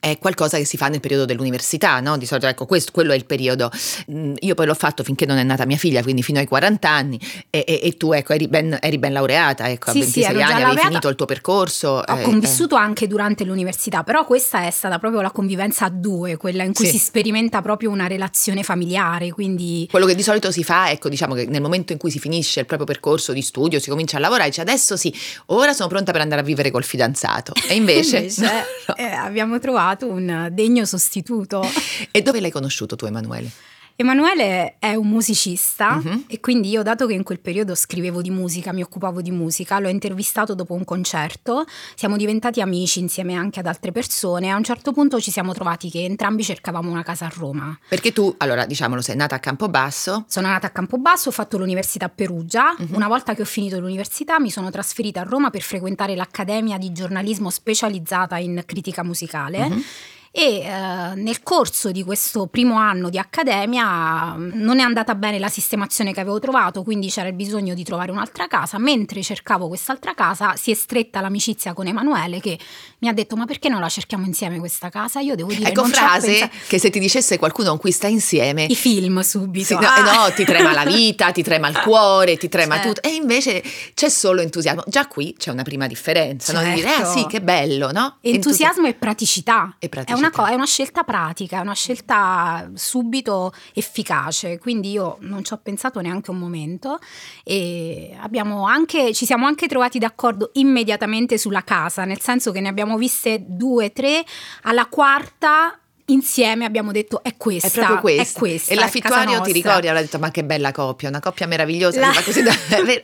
è 0.00 0.18
qualcosa 0.18 0.58
che 0.58 0.64
si 0.64 0.76
fa 0.76 0.88
nel 0.88 1.00
periodo 1.00 1.24
dell'università, 1.24 2.00
no? 2.00 2.18
Di 2.18 2.26
solito, 2.26 2.46
ecco, 2.46 2.66
questo, 2.66 2.92
quello 2.92 3.12
è 3.12 3.16
il 3.16 3.24
periodo. 3.24 3.70
Mm, 4.10 4.34
Io 4.40 4.54
poi 4.54 4.66
l'ho 4.66 4.74
fatto 4.74 5.02
finché 5.02 5.24
non 5.26 5.38
è 5.38 5.42
nata 5.42 5.64
mia 5.66 5.76
figlia, 5.76 6.02
quindi 6.02 6.22
fino 6.22 6.38
ai 6.38 6.46
40 6.46 6.88
anni, 6.90 7.18
e, 7.50 7.64
e- 7.66 7.80
e 7.82 7.96
tu, 7.96 8.12
ecco, 8.12 8.32
eri 8.34 8.48
ben, 8.48 8.76
eri 8.80 8.98
ben 8.98 9.12
laureata, 9.12 9.68
ecco, 9.70 9.90
Sì, 9.90 9.98
a 10.00 10.04
sì, 10.04 10.20
26 10.20 10.24
ero 10.24 10.38
già 10.38 10.44
anni 10.44 10.52
avevi 10.52 10.64
laureata. 10.66 10.88
finito 10.88 11.08
il 11.08 11.14
tuo 11.16 11.26
percorso. 11.26 11.88
Ho 12.06 12.18
eh, 12.18 12.22
convissuto 12.22 12.74
anche 12.76 13.06
durante 13.06 13.44
l'università, 13.44 14.02
però 14.02 14.24
questa 14.26 14.64
è 14.66 14.70
stata 14.70 14.98
proprio 14.98 15.20
la 15.22 15.30
convivenza 15.30 15.86
a 15.86 15.90
due, 15.90 16.36
quella 16.36 16.62
in 16.64 16.74
cui 16.74 16.84
Sì. 16.86 16.92
si 16.92 16.98
sperimenta 16.98 17.62
proprio 17.62 17.90
una 17.90 18.06
relazione 18.06 18.62
familiare, 18.62 19.30
quindi 19.30 19.86
Quello 19.90 20.06
che 20.06 20.14
di 20.14 20.22
solito 20.22 20.50
si 20.50 20.64
fa, 20.64 20.90
ecco, 20.90 21.08
diciamo 21.08 21.34
che 21.34 21.46
nel 21.46 21.62
momento 21.62 21.92
in 21.92 21.98
cui 21.98 22.10
si 22.10 22.18
finisce 22.18 22.60
il 22.60 22.66
proprio 22.66 22.86
percorso 22.86 23.32
di 23.32 23.42
studio, 23.42 23.78
si 23.80 23.88
comincia 23.88 24.18
a 24.18 24.20
lavorare, 24.20 24.48
dice 24.50 24.60
adesso 24.60 24.96
sì, 24.96 25.14
ora 25.46 25.72
sono 25.72 25.88
pronta 25.88 26.12
per 26.12 26.20
andare 26.20 26.42
a 26.42 26.44
vivere 26.44 26.70
col 26.70 26.84
fidanzato. 26.84 27.52
E 27.68 27.74
invece... 27.74 28.16
Invece, 28.28 28.42
no. 28.88 28.96
eh, 28.96 29.04
abbiamo 29.04 29.58
trovato 29.58 29.76
un 30.10 30.48
degno 30.52 30.84
sostituto. 30.84 31.62
E 32.10 32.22
dove 32.22 32.40
l'hai 32.40 32.50
conosciuto 32.50 32.96
tu, 32.96 33.06
Emanuele? 33.06 33.50
Emanuele 34.00 34.76
è 34.78 34.94
un 34.94 35.08
musicista 35.08 35.96
Mhm. 35.96 36.26
e 36.28 36.38
quindi 36.38 36.68
io, 36.70 36.84
dato 36.84 37.04
che 37.08 37.14
in 37.14 37.24
quel 37.24 37.40
periodo 37.40 37.74
scrivevo 37.74 38.22
di 38.22 38.30
musica, 38.30 38.72
mi 38.72 38.80
occupavo 38.80 39.20
di 39.20 39.32
musica, 39.32 39.80
l'ho 39.80 39.88
intervistato 39.88 40.54
dopo 40.54 40.72
un 40.74 40.84
concerto, 40.84 41.64
siamo 41.96 42.16
diventati 42.16 42.60
amici 42.60 43.00
insieme 43.00 43.34
anche 43.34 43.58
ad 43.58 43.66
altre 43.66 43.90
persone 43.90 44.50
a 44.52 44.56
un 44.56 44.62
certo 44.62 44.92
punto 44.92 45.20
ci 45.20 45.32
siamo 45.32 45.52
trovati 45.52 45.90
che 45.90 46.04
entrambi 46.04 46.44
cercavamo 46.44 46.88
una 46.88 47.02
casa 47.02 47.26
a 47.26 47.32
Roma. 47.34 47.76
Perché 47.88 48.12
tu, 48.12 48.32
allora, 48.38 48.66
diciamolo, 48.66 49.00
sei 49.00 49.16
nata 49.16 49.34
a 49.34 49.40
Campobasso, 49.40 50.26
Sono 50.28 50.46
nata 50.46 50.68
a 50.68 50.70
Campobasso, 50.70 51.30
ho 51.30 51.32
fatto 51.32 51.58
l'università 51.58 52.04
a 52.04 52.08
Perugia. 52.08 52.76
Una 52.92 53.08
volta 53.08 53.34
che 53.34 53.42
ho 53.42 53.46
finito 53.46 53.80
l'università 53.80 54.38
mi 54.38 54.50
sono 54.52 54.70
trasferita 54.70 55.22
a 55.22 55.24
Roma 55.24 55.50
per 55.50 55.62
frequentare 55.62 56.14
l'Accademia 56.14 56.78
di 56.78 56.92
giornalismo 56.92 57.50
specializzata 57.50 58.36
in 58.38 58.62
critica 58.64 59.02
musicale. 59.02 59.68
Mhm. 59.68 59.82
E 60.30 60.60
eh, 60.60 61.14
nel 61.14 61.42
corso 61.42 61.90
di 61.90 62.04
questo 62.04 62.46
primo 62.46 62.76
anno 62.76 63.08
di 63.10 63.18
accademia 63.18 64.34
mh, 64.36 64.52
non 64.54 64.78
è 64.78 64.82
andata 64.82 65.14
bene 65.14 65.38
la 65.38 65.48
sistemazione 65.48 66.12
che 66.12 66.20
avevo 66.20 66.38
trovato, 66.38 66.82
quindi 66.82 67.08
c'era 67.08 67.28
il 67.28 67.34
bisogno 67.34 67.74
di 67.74 67.82
trovare 67.82 68.10
un'altra 68.12 68.46
casa. 68.46 68.78
Mentre 68.78 69.22
cercavo 69.22 69.68
quest'altra 69.68 70.14
casa, 70.14 70.54
si 70.56 70.70
è 70.70 70.74
stretta 70.74 71.20
l'amicizia 71.20 71.72
con 71.72 71.86
Emanuele 71.86 72.40
che 72.40 72.58
mi 72.98 73.08
ha 73.08 73.12
detto: 73.12 73.36
Ma 73.36 73.46
perché 73.46 73.68
non 73.68 73.80
la 73.80 73.88
cerchiamo 73.88 74.26
insieme 74.26 74.58
questa 74.58 74.90
casa? 74.90 75.20
Io 75.20 75.34
devo 75.34 75.52
dire: 75.52 75.70
ecco 75.70 75.84
frase 75.84 76.26
pensato." 76.26 76.56
che 76.68 76.78
se 76.78 76.90
ti 76.90 76.98
dicesse 76.98 77.38
qualcuno 77.38 77.70
con 77.70 77.78
cui 77.78 77.90
stai 77.92 78.12
insieme... 78.12 78.64
I 78.64 78.76
film 78.76 79.20
subito. 79.20 79.66
Sì, 79.66 79.74
no, 79.74 79.80
Ah! 79.88 79.98
eh 79.98 80.02
no, 80.28 80.32
ti 80.34 80.44
trema 80.44 80.72
la 80.72 80.84
vita, 80.84 81.32
ti 81.32 81.42
trema 81.42 81.68
il 81.68 81.78
cuore, 81.80 82.36
ti 82.36 82.48
trema 82.48 82.74
Certo. 82.76 82.92
tutto. 82.94 83.08
E 83.08 83.14
invece 83.14 83.62
c'è 83.94 84.08
solo 84.08 84.40
entusiasmo. 84.42 84.82
Già 84.86 85.06
qui 85.06 85.34
c'è 85.38 85.50
una 85.50 85.62
prima 85.62 85.86
differenza, 85.86 86.52
no? 86.52 86.62
Di 86.62 86.74
dire, 86.74 86.88
ah 86.88 86.96
Certo. 86.96 87.10
sì, 87.18 87.26
che 87.26 87.40
bello, 87.40 87.90
no? 87.92 88.16
Entusiasmo 88.20 88.86
e 88.86 88.94
praticità. 88.94 89.74
E 89.78 89.86
È 89.86 89.88
praticità. 89.88 90.17
Una, 90.18 90.30
co- 90.30 90.46
è 90.46 90.54
una 90.54 90.66
scelta 90.66 91.04
pratica, 91.04 91.58
è 91.58 91.60
una 91.60 91.74
scelta 91.74 92.70
subito 92.74 93.52
efficace, 93.74 94.58
quindi 94.58 94.90
io 94.90 95.16
non 95.20 95.44
ci 95.44 95.52
ho 95.52 95.60
pensato 95.62 96.00
neanche 96.00 96.30
un 96.30 96.38
momento. 96.38 96.98
E 97.44 98.16
abbiamo 98.20 98.66
anche, 98.66 99.14
ci 99.14 99.24
siamo 99.24 99.46
anche 99.46 99.66
trovati 99.66 99.98
d'accordo 99.98 100.50
immediatamente 100.54 101.38
sulla 101.38 101.62
casa, 101.62 102.04
nel 102.04 102.20
senso 102.20 102.52
che 102.52 102.60
ne 102.60 102.68
abbiamo 102.68 102.96
viste 102.96 103.44
due, 103.46 103.92
tre, 103.92 104.24
alla 104.62 104.86
quarta 104.86 105.78
insieme 106.10 106.64
abbiamo 106.64 106.92
detto 106.92 107.22
è 107.22 107.34
questa, 107.36 107.68
È 107.68 107.70
proprio 107.70 108.00
questa. 108.00 108.22
è 108.22 108.38
questa, 108.40 108.72
e 108.72 108.76
l'affittuario 108.76 109.40
ti 109.40 109.52
ricordi? 109.52 109.86
Aveva 109.88 110.00
detto: 110.02 110.18
Ma 110.18 110.30
che 110.30 110.44
bella 110.44 110.72
coppia, 110.72 111.08
una 111.08 111.20
coppia 111.20 111.46
meravigliosa. 111.46 112.00
La- 112.00 112.22
così 112.24 112.42
da- 112.42 112.52
Una 112.78 113.02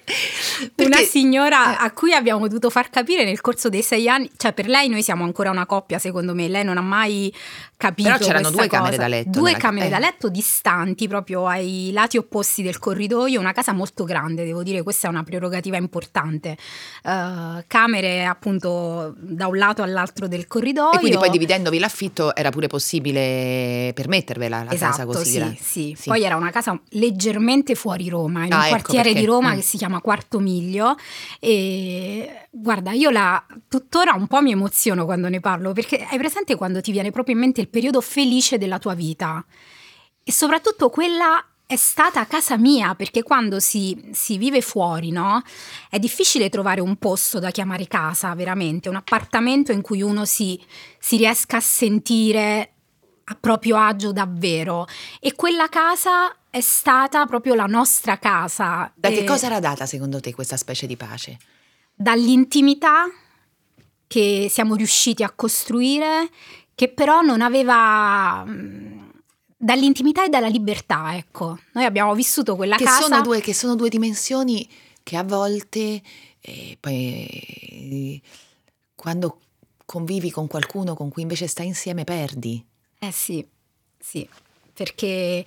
Perché- 0.75 1.05
signora 1.05 1.79
eh. 1.81 1.85
a 1.87 1.91
cui 1.93 2.13
abbiamo 2.13 2.47
dovuto 2.47 2.71
far 2.71 2.91
capire 2.91 3.25
nel 3.25 3.41
corso 3.41 3.69
dei 3.69 3.83
sei 3.83 4.09
anni, 4.09 4.31
cioè 4.37 4.53
per 4.53 4.67
lei 4.69 4.89
noi 4.89 5.03
siamo 5.03 5.25
ancora 5.25 5.51
una 5.51 5.67
coppia 5.67 5.99
secondo 5.99 6.35
me, 6.35 6.49
lei 6.49 6.65
non 6.65 6.77
ha 6.79 6.83
mai 6.83 7.33
capito. 7.77 8.09
Però 8.11 8.25
c'erano 8.25 8.51
due 8.51 8.67
camere 8.69 8.91
cosa. 8.97 9.03
da 9.03 9.09
letto 9.09 9.31
Due 9.41 9.53
camere 9.57 9.87
eh. 9.87 9.91
da 9.91 9.99
letto 9.99 10.29
distanti 10.29 11.09
proprio 11.09 11.47
ai 11.47 11.91
lati 11.93 12.17
opposti 12.17 12.63
del 12.63 12.79
corridoio, 12.79 13.41
una 13.41 13.53
casa 13.53 13.73
molto 13.73 14.05
grande, 14.05 14.45
devo 14.45 14.63
dire 14.63 14.83
questa 14.83 15.09
è 15.09 15.11
una 15.11 15.23
prerogativa 15.23 15.77
importante. 15.77 16.57
Eh, 17.03 17.65
camere 17.67 18.25
appunto 18.25 19.15
da 19.19 19.47
un 19.47 19.57
lato 19.57 19.83
all'altro 19.83 20.29
del 20.29 20.47
corridoio. 20.47 20.93
E 20.93 20.99
quindi 20.99 21.17
poi 21.19 21.31
dividendovi 21.31 21.79
l'affitto 21.79 22.35
era 22.35 22.51
pure 22.51 22.67
possibile 22.67 23.93
permettervela 23.95 24.63
la 24.65 24.71
casa 24.71 24.89
Esatto, 24.91 25.07
così 25.07 25.31
sì, 25.33 25.57
sì. 25.61 25.95
Sì. 25.97 26.09
Poi 26.09 26.23
era 26.23 26.37
una 26.37 26.51
casa 26.51 26.79
leggermente 26.91 27.75
fuori 27.75 28.09
Roma, 28.09 28.45
in 28.47 28.53
Ah, 28.53 28.57
un 28.57 28.63
ecco 28.63 28.71
quartiere 28.71 29.05
perché. 29.05 29.21
di 29.21 29.27
Roma 29.27 29.53
Mm. 29.53 29.57
che 29.57 29.63
si 29.63 29.77
chiama 29.77 30.01
Quarto 30.01 30.39
Miglio. 30.39 30.97
E 31.41 32.47
guarda, 32.51 32.93
io 32.93 33.11
la 33.11 33.45
tuttora 33.69 34.13
un 34.15 34.27
po' 34.27 34.41
mi 34.43 34.53
emoziono 34.53 35.05
quando 35.05 35.29
ne 35.29 35.41
parlo, 35.41 35.73
perché 35.73 36.07
hai 36.11 36.19
presente 36.19 36.57
quando 36.57 36.81
ti 36.81 36.91
viene 36.93 37.11
proprio 37.11 37.35
in 37.35 37.41
mente 37.41 37.61
il 37.61 37.69
periodo 37.75 38.01
felice 38.01 38.57
della 38.57 38.79
tua 38.79 38.95
vita? 38.95 39.45
E 40.23 40.33
soprattutto 40.33 40.91
quella 40.91 41.45
è 41.67 41.75
stata 41.75 42.25
casa 42.27 42.57
mia, 42.57 42.95
perché 42.95 43.25
quando 43.25 43.59
si, 43.59 44.11
si 44.13 44.39
vive 44.39 44.61
fuori, 44.61 45.11
no? 45.11 45.43
È 45.91 45.99
difficile 45.99 46.49
trovare 46.49 46.81
un 46.81 46.97
posto 46.97 47.41
da 47.41 47.51
chiamare 47.51 47.89
casa, 47.89 48.33
veramente, 48.37 48.89
un 48.89 48.95
appartamento 48.95 49.73
in 49.73 49.81
cui 49.81 50.03
uno 50.03 50.25
si, 50.25 50.61
si 51.01 51.17
riesca 51.17 51.57
a 51.57 51.61
sentire 51.61 52.71
a 53.25 53.37
proprio 53.41 53.77
agio 53.77 54.13
davvero. 54.13 54.87
E 55.19 55.35
quella 55.35 55.69
casa 55.69 56.37
è 56.49 56.61
stata 56.61 57.27
proprio 57.27 57.55
la 57.55 57.67
nostra 57.67 58.19
casa. 58.19 58.93
Da 58.95 59.09
che 59.09 59.21
E 59.21 59.25
cosa 59.25 59.47
era 59.47 59.59
data 59.59 59.85
secondo 59.85 60.21
te 60.21 60.33
questa 60.33 60.57
specie 60.57 60.87
di 60.87 60.97
pace? 60.97 61.39
Dall'intimità 61.93 63.07
che 64.07 64.47
siamo 64.49 64.77
riusciti 64.77 65.25
a 65.25 65.33
costruire, 65.35 66.29
che 66.75 66.89
però 66.89 67.21
non 67.21 67.41
aveva... 67.41 68.45
mm, 68.47 69.03
Dall'intimità 69.57 70.25
e 70.27 70.29
dalla 70.29 70.49
libertà, 70.49 71.17
ecco. 71.17 71.59
Noi 71.73 71.85
abbiamo 71.85 72.15
vissuto 72.15 72.55
quella 72.55 72.77
Che 72.77 72.85
casa... 72.85 73.03
sono, 73.03 73.23
due, 73.23 73.41
che 73.41 73.55
sono 73.55 73.75
due 73.77 73.89
dimensioni 73.89 74.69
che 75.03 75.17
a 75.17 75.23
volte 75.23 76.03
eh, 76.41 76.77
poi 76.79 78.21
quando 78.95 79.41
convivi 79.87 80.31
con 80.31 80.49
qualcuno 80.49 80.95
con 80.95 81.09
cui 81.09 81.23
invece 81.23 81.47
stai 81.47 81.67
insieme 81.67 82.05
perdi. 82.05 82.63
Eh 82.99 83.11
sì, 83.13 83.47
sì, 83.99 84.29
perché... 84.75 85.45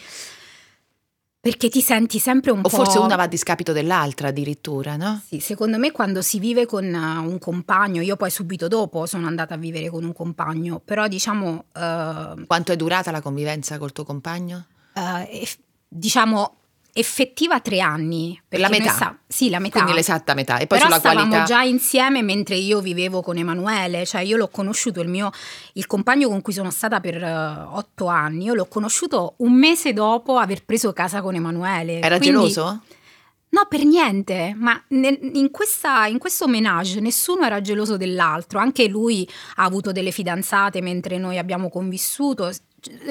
Perché 1.47 1.69
ti 1.69 1.81
senti 1.81 2.19
sempre 2.19 2.51
un 2.51 2.59
O 2.59 2.63
po'... 2.63 2.69
forse 2.69 2.97
una 2.97 3.15
va 3.15 3.23
a 3.23 3.27
discapito 3.27 3.71
dell'altra 3.71 4.27
addirittura, 4.27 4.97
no? 4.97 5.21
Sì, 5.25 5.39
secondo 5.39 5.77
me 5.77 5.91
quando 5.91 6.21
si 6.21 6.39
vive 6.39 6.65
con 6.65 6.83
uh, 6.83 7.25
un 7.25 7.39
compagno, 7.39 8.01
io 8.01 8.17
poi 8.17 8.29
subito 8.29 8.67
dopo 8.67 9.05
sono 9.05 9.27
andata 9.27 9.53
a 9.53 9.57
vivere 9.57 9.89
con 9.89 10.03
un 10.03 10.11
compagno, 10.11 10.81
però 10.83 11.07
diciamo, 11.07 11.65
uh, 11.73 12.45
Quanto 12.45 12.73
è 12.73 12.75
durata 12.75 13.11
la 13.11 13.21
convivenza 13.21 13.77
col 13.77 13.93
tuo 13.93 14.03
compagno? 14.03 14.65
uh, 14.95 15.01
diciamo 15.87 16.55
effettiva 16.97 17.59
tre 17.59 17.79
anni. 17.79 18.39
La 18.49 18.69
metà? 18.69 18.91
sta- 18.91 19.17
sì, 19.27 19.49
la 19.49 19.59
metà. 19.59 19.79
Quindi 19.81 19.93
l'esatta 19.93 20.33
metà. 20.33 20.57
E 20.57 20.67
poi 20.67 20.77
Però 20.79 20.89
sulla 20.89 20.99
stavamo 20.99 21.27
qualità... 21.27 21.43
già 21.45 21.61
insieme 21.61 22.21
mentre 22.21 22.55
io 22.55 22.79
vivevo 22.79 23.21
con 23.21 23.37
Emanuele, 23.37 24.05
cioè 24.05 24.21
io 24.21 24.37
l'ho 24.37 24.47
conosciuto, 24.49 25.01
il 25.01 25.07
mio 25.09 25.31
il 25.73 25.85
compagno 25.85 26.27
con 26.29 26.41
cui 26.41 26.53
sono 26.53 26.71
stata 26.71 26.99
per 26.99 27.21
uh, 27.21 27.75
otto 27.77 28.07
anni, 28.07 28.45
io 28.45 28.53
l'ho 28.53 28.65
conosciuto 28.67 29.35
un 29.37 29.53
mese 29.53 29.93
dopo 29.93 30.37
aver 30.37 30.63
preso 30.65 30.91
casa 30.93 31.21
con 31.21 31.35
Emanuele. 31.35 31.99
Era 31.99 32.17
Quindi- 32.17 32.25
geloso? 32.37 32.81
No, 33.49 33.65
per 33.69 33.85
niente, 33.85 34.53
ma 34.57 34.79
nel- 34.89 35.19
in, 35.35 35.51
questa- 35.51 36.05
in 36.07 36.17
questo 36.17 36.47
menage 36.49 36.99
nessuno 36.99 37.45
era 37.45 37.61
geloso 37.61 37.95
dell'altro, 37.95 38.59
anche 38.59 38.87
lui 38.89 39.27
ha 39.55 39.63
avuto 39.63 39.93
delle 39.93 40.11
fidanzate 40.11 40.81
mentre 40.81 41.17
noi 41.17 41.37
abbiamo 41.37 41.69
convissuto, 41.69 42.51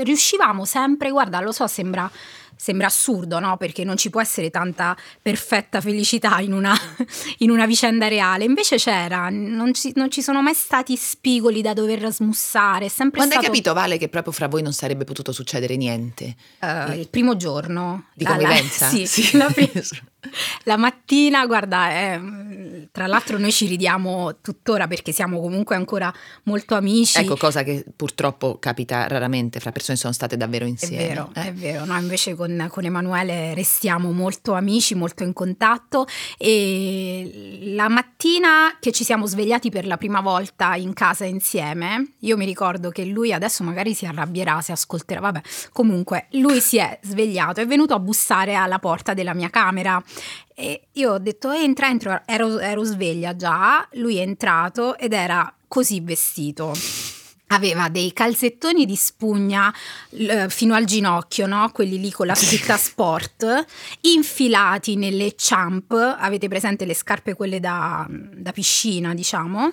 riuscivamo 0.02 0.64
sempre, 0.66 1.10
guarda, 1.10 1.40
lo 1.40 1.52
so, 1.52 1.66
sembra, 1.66 2.08
sembra 2.56 2.86
assurdo, 2.86 3.38
no? 3.38 3.56
Perché 3.56 3.84
non 3.84 3.96
ci 3.96 4.10
può 4.10 4.20
essere 4.20 4.50
tanta 4.50 4.96
perfetta 5.22 5.80
felicità 5.80 6.38
in 6.40 6.52
una, 6.52 6.74
in 7.38 7.50
una 7.50 7.66
vicenda 7.66 8.08
reale, 8.08 8.44
invece 8.44 8.76
c'era, 8.76 9.28
non 9.30 9.74
ci, 9.74 9.92
non 9.94 10.10
ci 10.10 10.22
sono 10.22 10.42
mai 10.42 10.54
stati 10.54 10.96
spigoli 10.96 11.60
da 11.62 11.72
dover 11.72 12.10
smussare, 12.12 12.88
sempre 12.88 13.18
Quando 13.18 13.34
hai 13.34 13.40
stato 13.40 13.52
capito, 13.52 13.72
Vale, 13.74 13.98
che 13.98 14.08
proprio 14.08 14.32
fra 14.32 14.48
voi 14.48 14.62
non 14.62 14.72
sarebbe 14.72 15.04
potuto 15.04 15.32
succedere 15.32 15.76
niente? 15.76 16.34
eh, 16.60 16.98
il 16.98 17.08
primo 17.08 17.36
giorno 17.36 18.06
Di 18.14 18.24
la- 18.24 18.30
la- 18.30 18.36
convivenza? 18.36 18.88
sì, 19.04 19.36
la 19.36 19.50
prima- 19.52 19.70
la 20.64 20.76
mattina, 20.76 21.46
guarda, 21.46 21.90
eh, 21.90 22.88
tra 22.92 23.06
l'altro 23.06 23.38
noi 23.38 23.52
ci 23.52 23.66
ridiamo 23.66 24.36
tuttora 24.40 24.86
perché 24.86 25.12
siamo 25.12 25.40
comunque 25.40 25.76
ancora 25.76 26.12
molto 26.44 26.74
amici. 26.74 27.18
Ecco, 27.18 27.36
cosa 27.36 27.62
che 27.62 27.84
purtroppo 27.94 28.58
capita 28.58 29.06
raramente 29.06 29.60
fra 29.60 29.72
persone 29.72 29.94
che 29.96 30.02
sono 30.02 30.12
state 30.12 30.36
davvero 30.36 30.64
insieme. 30.64 31.04
È 31.04 31.08
vero, 31.08 31.30
eh? 31.34 31.42
è 31.48 31.52
vero. 31.52 31.84
No, 31.84 31.98
invece 31.98 32.34
con, 32.34 32.66
con 32.70 32.84
Emanuele 32.84 33.54
restiamo 33.54 34.12
molto 34.12 34.54
amici, 34.54 34.94
molto 34.94 35.22
in 35.22 35.32
contatto 35.32 36.06
e 36.38 37.60
la 37.74 37.88
mattina 37.88 38.76
che 38.80 38.92
ci 38.92 39.04
siamo 39.04 39.26
svegliati 39.26 39.70
per 39.70 39.86
la 39.86 39.96
prima 39.96 40.20
volta 40.20 40.74
in 40.76 40.92
casa 40.92 41.24
insieme, 41.24 42.14
io 42.20 42.36
mi 42.36 42.44
ricordo 42.44 42.90
che 42.90 43.04
lui 43.04 43.32
adesso 43.32 43.62
magari 43.64 43.94
si 43.94 44.06
arrabbierà, 44.06 44.60
si 44.60 44.72
ascolterà, 44.72 45.20
vabbè, 45.20 45.40
comunque 45.72 46.26
lui 46.32 46.60
si 46.60 46.78
è 46.78 46.98
svegliato, 47.02 47.60
è 47.60 47.66
venuto 47.66 47.94
a 47.94 47.98
bussare 47.98 48.54
alla 48.54 48.78
porta 48.78 49.14
della 49.14 49.34
mia 49.34 49.50
camera 49.50 50.02
e 50.54 50.88
io 50.92 51.12
ho 51.12 51.18
detto 51.18 51.50
entra, 51.50 51.88
entro, 51.88 52.22
ero, 52.24 52.58
ero 52.58 52.82
sveglia 52.82 53.36
già, 53.36 53.86
lui 53.92 54.16
è 54.16 54.22
entrato 54.22 54.96
ed 54.96 55.12
era 55.12 55.52
così 55.68 56.00
vestito. 56.00 56.72
Aveva 57.48 57.88
dei 57.88 58.12
calzettoni 58.12 58.86
di 58.86 58.96
spugna 58.96 59.72
l- 60.10 60.46
fino 60.48 60.74
al 60.74 60.84
ginocchio, 60.84 61.46
no? 61.46 61.70
quelli 61.72 62.00
lì 62.00 62.10
con 62.10 62.26
la 62.26 62.34
scritta 62.34 62.76
sport, 62.76 63.64
infilati 64.00 64.96
nelle 64.96 65.34
champ, 65.36 65.92
avete 65.92 66.48
presente 66.48 66.84
le 66.84 66.94
scarpe 66.94 67.34
quelle 67.34 67.60
da, 67.60 68.06
da 68.08 68.50
piscina, 68.52 69.14
diciamo, 69.14 69.70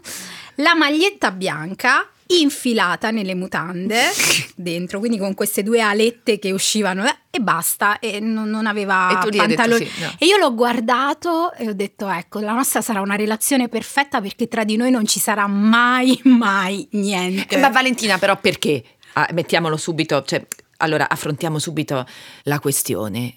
la 0.56 0.76
maglietta 0.76 1.32
bianca 1.32 2.08
infilata 2.42 3.12
nelle 3.12 3.36
mutande 3.36 4.00
dentro, 4.56 5.00
quindi 5.00 5.18
con 5.18 5.34
queste 5.34 5.64
due 5.64 5.82
alette 5.82 6.40
che 6.40 6.52
uscivano 6.52 7.06
eh, 7.06 7.16
e 7.32 7.40
basta, 7.40 8.00
e 8.00 8.20
non, 8.20 8.50
non 8.50 8.66
aveva 8.66 9.10
E 9.24 9.36
pantaloni. 9.38 9.86
sì, 9.86 10.02
no. 10.02 10.12
E 10.18 10.26
io 10.26 10.38
l'ho 10.38 10.54
guardato 10.54 11.54
e 11.54 11.68
ho 11.70 11.74
detto: 11.74 12.08
ecco, 12.10 12.40
la 12.40 12.54
nostra 12.54 12.82
sarà 12.82 13.02
una 13.02 13.16
relazione 13.16 13.70
perfetta 13.70 14.22
perché 14.22 14.48
tra 14.48 14.64
di 14.64 14.76
noi 14.76 14.92
non 14.92 15.06
ci 15.06 15.20
sarà 15.20 15.48
mai, 15.48 16.20
mai 16.24 16.88
niente. 16.92 17.58
Ma 17.58 17.70
Valentina, 17.70 18.18
però 18.18 18.38
perché? 18.40 18.84
Ah, 19.14 19.30
mettiamolo 19.32 19.78
subito, 19.78 20.24
cioè, 20.24 20.46
allora 20.78 21.08
affrontiamo 21.10 21.60
subito 21.60 22.06
la 22.44 22.60
questione. 22.60 23.36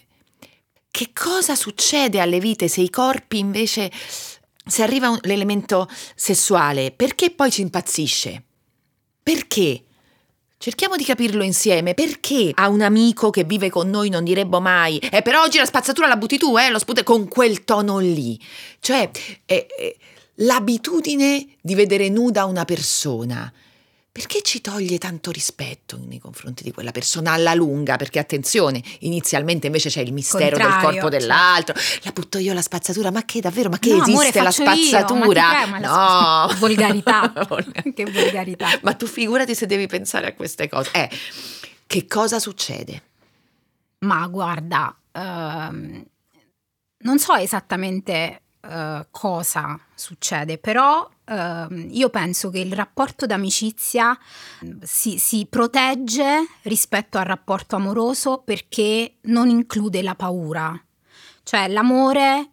Che 0.90 1.10
cosa 1.12 1.54
succede 1.54 2.20
alle 2.20 2.40
vite 2.40 2.68
se 2.68 2.80
i 2.80 2.88
corpi 2.88 3.36
invece, 3.38 3.90
se 3.92 4.82
arriva 4.82 5.10
un- 5.10 5.18
l'elemento 5.22 5.86
sessuale, 6.14 6.90
perché 6.92 7.30
poi 7.30 7.50
ci 7.50 7.60
impazzisce? 7.60 8.44
Perché? 9.26 9.82
Cerchiamo 10.56 10.94
di 10.94 11.02
capirlo 11.02 11.42
insieme. 11.42 11.94
Perché 11.94 12.52
a 12.54 12.68
un 12.68 12.80
amico 12.80 13.30
che 13.30 13.42
vive 13.42 13.70
con 13.70 13.90
noi 13.90 14.08
non 14.08 14.22
direbbe 14.22 14.60
mai 14.60 14.98
Eh, 14.98 15.22
però 15.22 15.42
oggi 15.42 15.58
la 15.58 15.64
spazzatura 15.64 16.06
la 16.06 16.16
butti 16.16 16.38
tu, 16.38 16.56
eh, 16.56 16.70
lo 16.70 16.78
spute 16.78 17.02
con 17.02 17.26
quel 17.26 17.64
tono 17.64 17.98
lì. 17.98 18.40
Cioè, 18.78 19.10
eh, 19.44 19.66
eh, 19.76 19.96
l'abitudine 20.36 21.44
di 21.60 21.74
vedere 21.74 22.08
nuda 22.08 22.44
una 22.44 22.64
persona. 22.64 23.52
Perché 24.16 24.40
ci 24.40 24.62
toglie 24.62 24.96
tanto 24.96 25.30
rispetto 25.30 26.00
nei 26.06 26.18
confronti 26.18 26.62
di 26.62 26.72
quella 26.72 26.90
persona 26.90 27.32
alla 27.32 27.52
lunga? 27.52 27.96
Perché 27.96 28.18
attenzione, 28.18 28.82
inizialmente 29.00 29.66
invece 29.66 29.90
c'è 29.90 30.00
il 30.00 30.14
mistero 30.14 30.56
del 30.56 30.66
Contrario, 30.66 30.80
corpo 30.80 31.10
certo. 31.10 31.18
dell'altro. 31.18 31.74
La 32.02 32.10
butto 32.12 32.38
io 32.38 32.54
la 32.54 32.62
spazzatura, 32.62 33.10
ma 33.10 33.26
che 33.26 33.40
davvero? 33.40 33.68
Ma 33.68 33.78
che 33.78 33.90
No, 33.90 34.02
amore, 34.04 34.28
esiste 34.28 34.42
la 34.42 34.50
faccio 34.50 34.62
io, 34.62 34.70
ma 34.70 34.78
spazzatura? 34.98 35.48
prego, 35.50 35.70
ma 35.70 35.78
la- 35.78 36.46
no, 36.48 36.54
Volgarità. 36.58 37.32
Che 37.94 38.04
volgarità. 38.10 38.78
Ma 38.82 38.94
tu 38.94 39.06
figurati 39.06 39.54
se 39.54 39.66
devi 39.66 39.86
pensare 39.86 40.26
a 40.28 40.32
queste 40.32 40.66
cose. 40.68 40.90
Eh, 40.92 41.10
che 41.86 42.06
cosa 42.06 42.38
succede? 42.38 43.02
Ma 43.98 44.26
guarda, 44.28 44.96
ehm, 45.12 46.04
non 47.00 47.18
so 47.18 47.34
esattamente 47.34 48.40
eh, 48.68 49.06
cosa 49.10 49.78
succede, 49.94 50.58
però 50.58 51.08
ehm, 51.24 51.88
io 51.90 52.10
penso 52.10 52.50
che 52.50 52.58
il 52.58 52.72
rapporto 52.72 53.26
d'amicizia 53.26 54.16
mm, 54.64 54.80
si, 54.82 55.18
si 55.18 55.46
protegge 55.48 56.46
rispetto 56.62 57.18
al 57.18 57.24
rapporto 57.24 57.76
amoroso 57.76 58.42
perché 58.44 59.16
non 59.22 59.48
include 59.48 60.02
la 60.02 60.14
paura. 60.14 60.78
Cioè 61.42 61.68
l'amore 61.68 62.50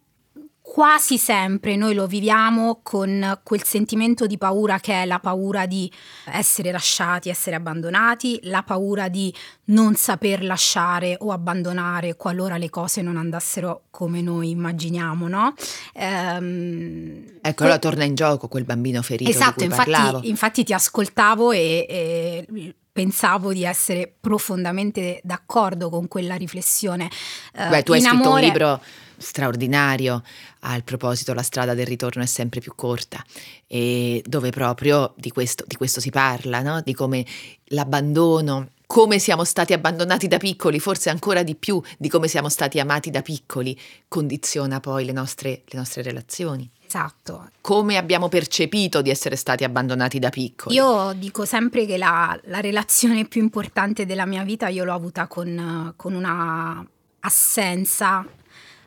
quasi 0.66 1.18
sempre 1.18 1.76
noi 1.76 1.92
lo 1.92 2.06
viviamo 2.06 2.80
con 2.82 3.38
quel 3.42 3.62
sentimento 3.64 4.26
di 4.26 4.38
paura 4.38 4.80
che 4.80 5.02
è 5.02 5.04
la 5.04 5.18
paura 5.18 5.66
di 5.66 5.92
essere 6.32 6.72
lasciati, 6.72 7.28
essere 7.28 7.54
abbandonati, 7.54 8.40
la 8.44 8.62
paura 8.62 9.08
di 9.08 9.32
non 9.64 9.94
saper 9.94 10.42
lasciare 10.42 11.18
o 11.20 11.32
abbandonare 11.32 12.16
qualora 12.16 12.56
le 12.56 12.70
cose 12.70 13.02
non 13.02 13.18
andassero 13.18 13.82
come 13.90 14.22
noi 14.22 14.50
immaginiamo, 14.50 15.28
no? 15.28 15.54
Ehm, 15.92 17.24
Ecco, 17.42 17.62
allora 17.64 17.78
torna 17.78 18.04
in 18.04 18.14
gioco 18.14 18.48
quel 18.48 18.64
bambino 18.64 19.02
ferito 19.02 19.30
Esatto, 19.30 19.60
di 19.62 19.66
cui 19.66 19.76
parlavo. 19.76 20.06
infatti, 20.06 20.28
infatti 20.30 20.64
ti 20.64 20.72
ascoltavo 20.72 21.52
e, 21.52 21.86
e 21.88 22.74
pensavo 22.94 23.52
di 23.52 23.64
essere 23.64 24.14
profondamente 24.20 25.20
d'accordo 25.24 25.90
con 25.90 26.06
quella 26.06 26.36
riflessione. 26.36 27.10
Eh, 27.52 27.68
Beh, 27.68 27.82
tu 27.82 27.90
hai 27.90 28.00
scritto 28.00 28.14
un 28.14 28.22
amore- 28.22 28.44
libro 28.44 28.80
straordinario 29.16 30.22
al 30.60 30.84
proposito 30.84 31.34
La 31.34 31.42
strada 31.42 31.74
del 31.74 31.86
ritorno 31.86 32.22
è 32.22 32.26
sempre 32.26 32.60
più 32.60 32.72
corta 32.76 33.24
dove 34.24 34.50
proprio 34.50 35.12
di 35.16 35.30
questo, 35.30 35.64
di 35.66 35.74
questo 35.74 36.00
si 36.00 36.10
parla, 36.10 36.60
no? 36.60 36.80
di 36.82 36.94
come 36.94 37.26
l'abbandono, 37.68 38.68
come 38.86 39.18
siamo 39.18 39.44
stati 39.44 39.72
abbandonati 39.72 40.28
da 40.28 40.38
piccoli, 40.38 40.78
forse 40.78 41.10
ancora 41.10 41.42
di 41.42 41.54
più 41.54 41.80
di 41.98 42.08
come 42.08 42.28
siamo 42.28 42.48
stati 42.48 42.78
amati 42.80 43.10
da 43.10 43.22
piccoli, 43.22 43.78
condiziona 44.08 44.80
poi 44.80 45.04
le 45.04 45.12
nostre, 45.12 45.62
le 45.66 45.78
nostre 45.78 46.02
relazioni. 46.02 46.70
Esatto. 46.86 47.50
Come 47.60 47.96
abbiamo 47.96 48.28
percepito 48.28 49.02
di 49.02 49.10
essere 49.10 49.36
stati 49.36 49.64
abbandonati 49.64 50.18
da 50.18 50.28
piccoli. 50.28 50.76
Io 50.76 51.12
dico 51.14 51.44
sempre 51.44 51.86
che 51.86 51.96
la, 51.96 52.38
la 52.44 52.60
relazione 52.60 53.26
più 53.26 53.42
importante 53.42 54.06
della 54.06 54.26
mia 54.26 54.44
vita 54.44 54.68
io 54.68 54.84
l'ho 54.84 54.94
avuta 54.94 55.26
con, 55.26 55.92
con 55.96 56.14
una 56.14 56.86
assenza 57.20 58.24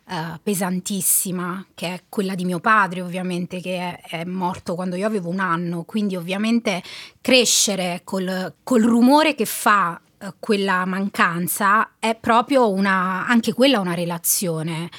eh, 0.09 0.39
pesantissima, 0.41 1.65
che 1.75 1.87
è 1.87 2.03
quella 2.07 2.33
di 2.33 2.45
mio 2.45 2.59
padre 2.59 3.01
ovviamente, 3.01 3.59
che 3.59 3.77
è, 3.77 4.01
è 4.21 4.23
morto 4.23 4.73
quando 4.75 4.95
io 4.95 5.05
avevo 5.05 5.29
un 5.29 5.39
anno, 5.39 5.83
quindi 5.83 6.15
ovviamente 6.15 6.81
crescere 7.19 8.01
col, 8.03 8.53
col 8.63 8.83
rumore 8.83 9.35
che 9.35 9.45
fa 9.45 9.99
eh, 10.19 10.33
quella 10.39 10.85
mancanza 10.85 11.91
è 11.99 12.15
proprio 12.15 12.71
una, 12.71 13.27
anche 13.27 13.53
quella 13.53 13.79
una 13.79 13.93
relazione. 13.93 14.89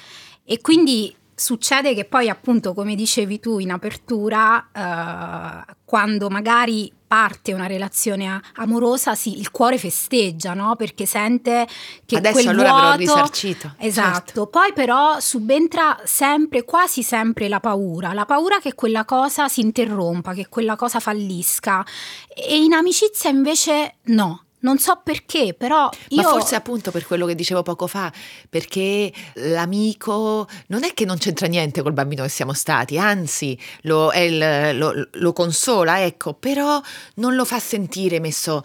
E 0.44 0.60
quindi 0.60 1.14
succede 1.34 1.94
che 1.94 2.04
poi 2.04 2.28
appunto 2.28 2.74
come 2.74 2.94
dicevi 2.94 3.40
tu 3.40 3.58
in 3.60 3.70
apertura 3.70 4.68
eh, 4.72 5.74
quando 5.84 6.28
magari 6.28 6.92
parte 7.08 7.52
una 7.52 7.66
relazione 7.66 8.40
amorosa 8.56 9.14
sì, 9.16 9.38
il 9.40 9.50
cuore 9.50 9.78
festeggia 9.78 10.54
no? 10.54 10.76
perché 10.76 11.06
sente 11.06 11.66
che 12.06 12.16
Adesso 12.18 12.34
quel 12.34 12.48
allora 12.48 12.68
avrò 12.68 12.82
vuoto 12.82 12.98
risarcito. 12.98 13.74
esatto 13.78 14.24
certo. 14.26 14.46
poi 14.46 14.72
però 14.72 15.18
subentra 15.18 15.98
sempre 16.04 16.64
quasi 16.64 17.02
sempre 17.02 17.48
la 17.48 17.58
paura 17.58 18.12
la 18.12 18.26
paura 18.26 18.58
che 18.60 18.74
quella 18.74 19.04
cosa 19.04 19.48
si 19.48 19.60
interrompa 19.60 20.34
che 20.34 20.48
quella 20.48 20.76
cosa 20.76 21.00
fallisca 21.00 21.84
e 22.28 22.56
in 22.62 22.74
amicizia 22.74 23.30
invece 23.30 23.96
no 24.04 24.42
non 24.60 24.78
so 24.78 25.00
perché 25.04 25.54
però 25.56 25.88
io 26.08 26.22
Ma 26.22 26.28
forse 26.28 26.54
appunto 26.54 26.90
per 26.90 27.06
quello 27.06 27.26
che 27.26 27.34
dicevo 27.34 27.62
poco 27.62 27.86
fa, 27.86 28.12
perché 28.48 29.12
l'amico 29.34 30.46
non 30.68 30.84
è 30.84 30.94
che 30.94 31.04
non 31.04 31.18
c'entra 31.18 31.46
niente 31.46 31.82
col 31.82 31.92
bambino 31.92 32.22
che 32.22 32.28
siamo 32.28 32.52
stati, 32.52 32.98
anzi 32.98 33.58
lo, 33.82 34.12
il- 34.12 34.76
lo- 34.76 35.08
lo 35.10 35.32
consola, 35.32 36.02
ecco, 36.04 36.34
però 36.34 36.80
non 37.16 37.34
lo 37.34 37.44
fa 37.44 37.58
sentire 37.58 38.18
messo, 38.20 38.62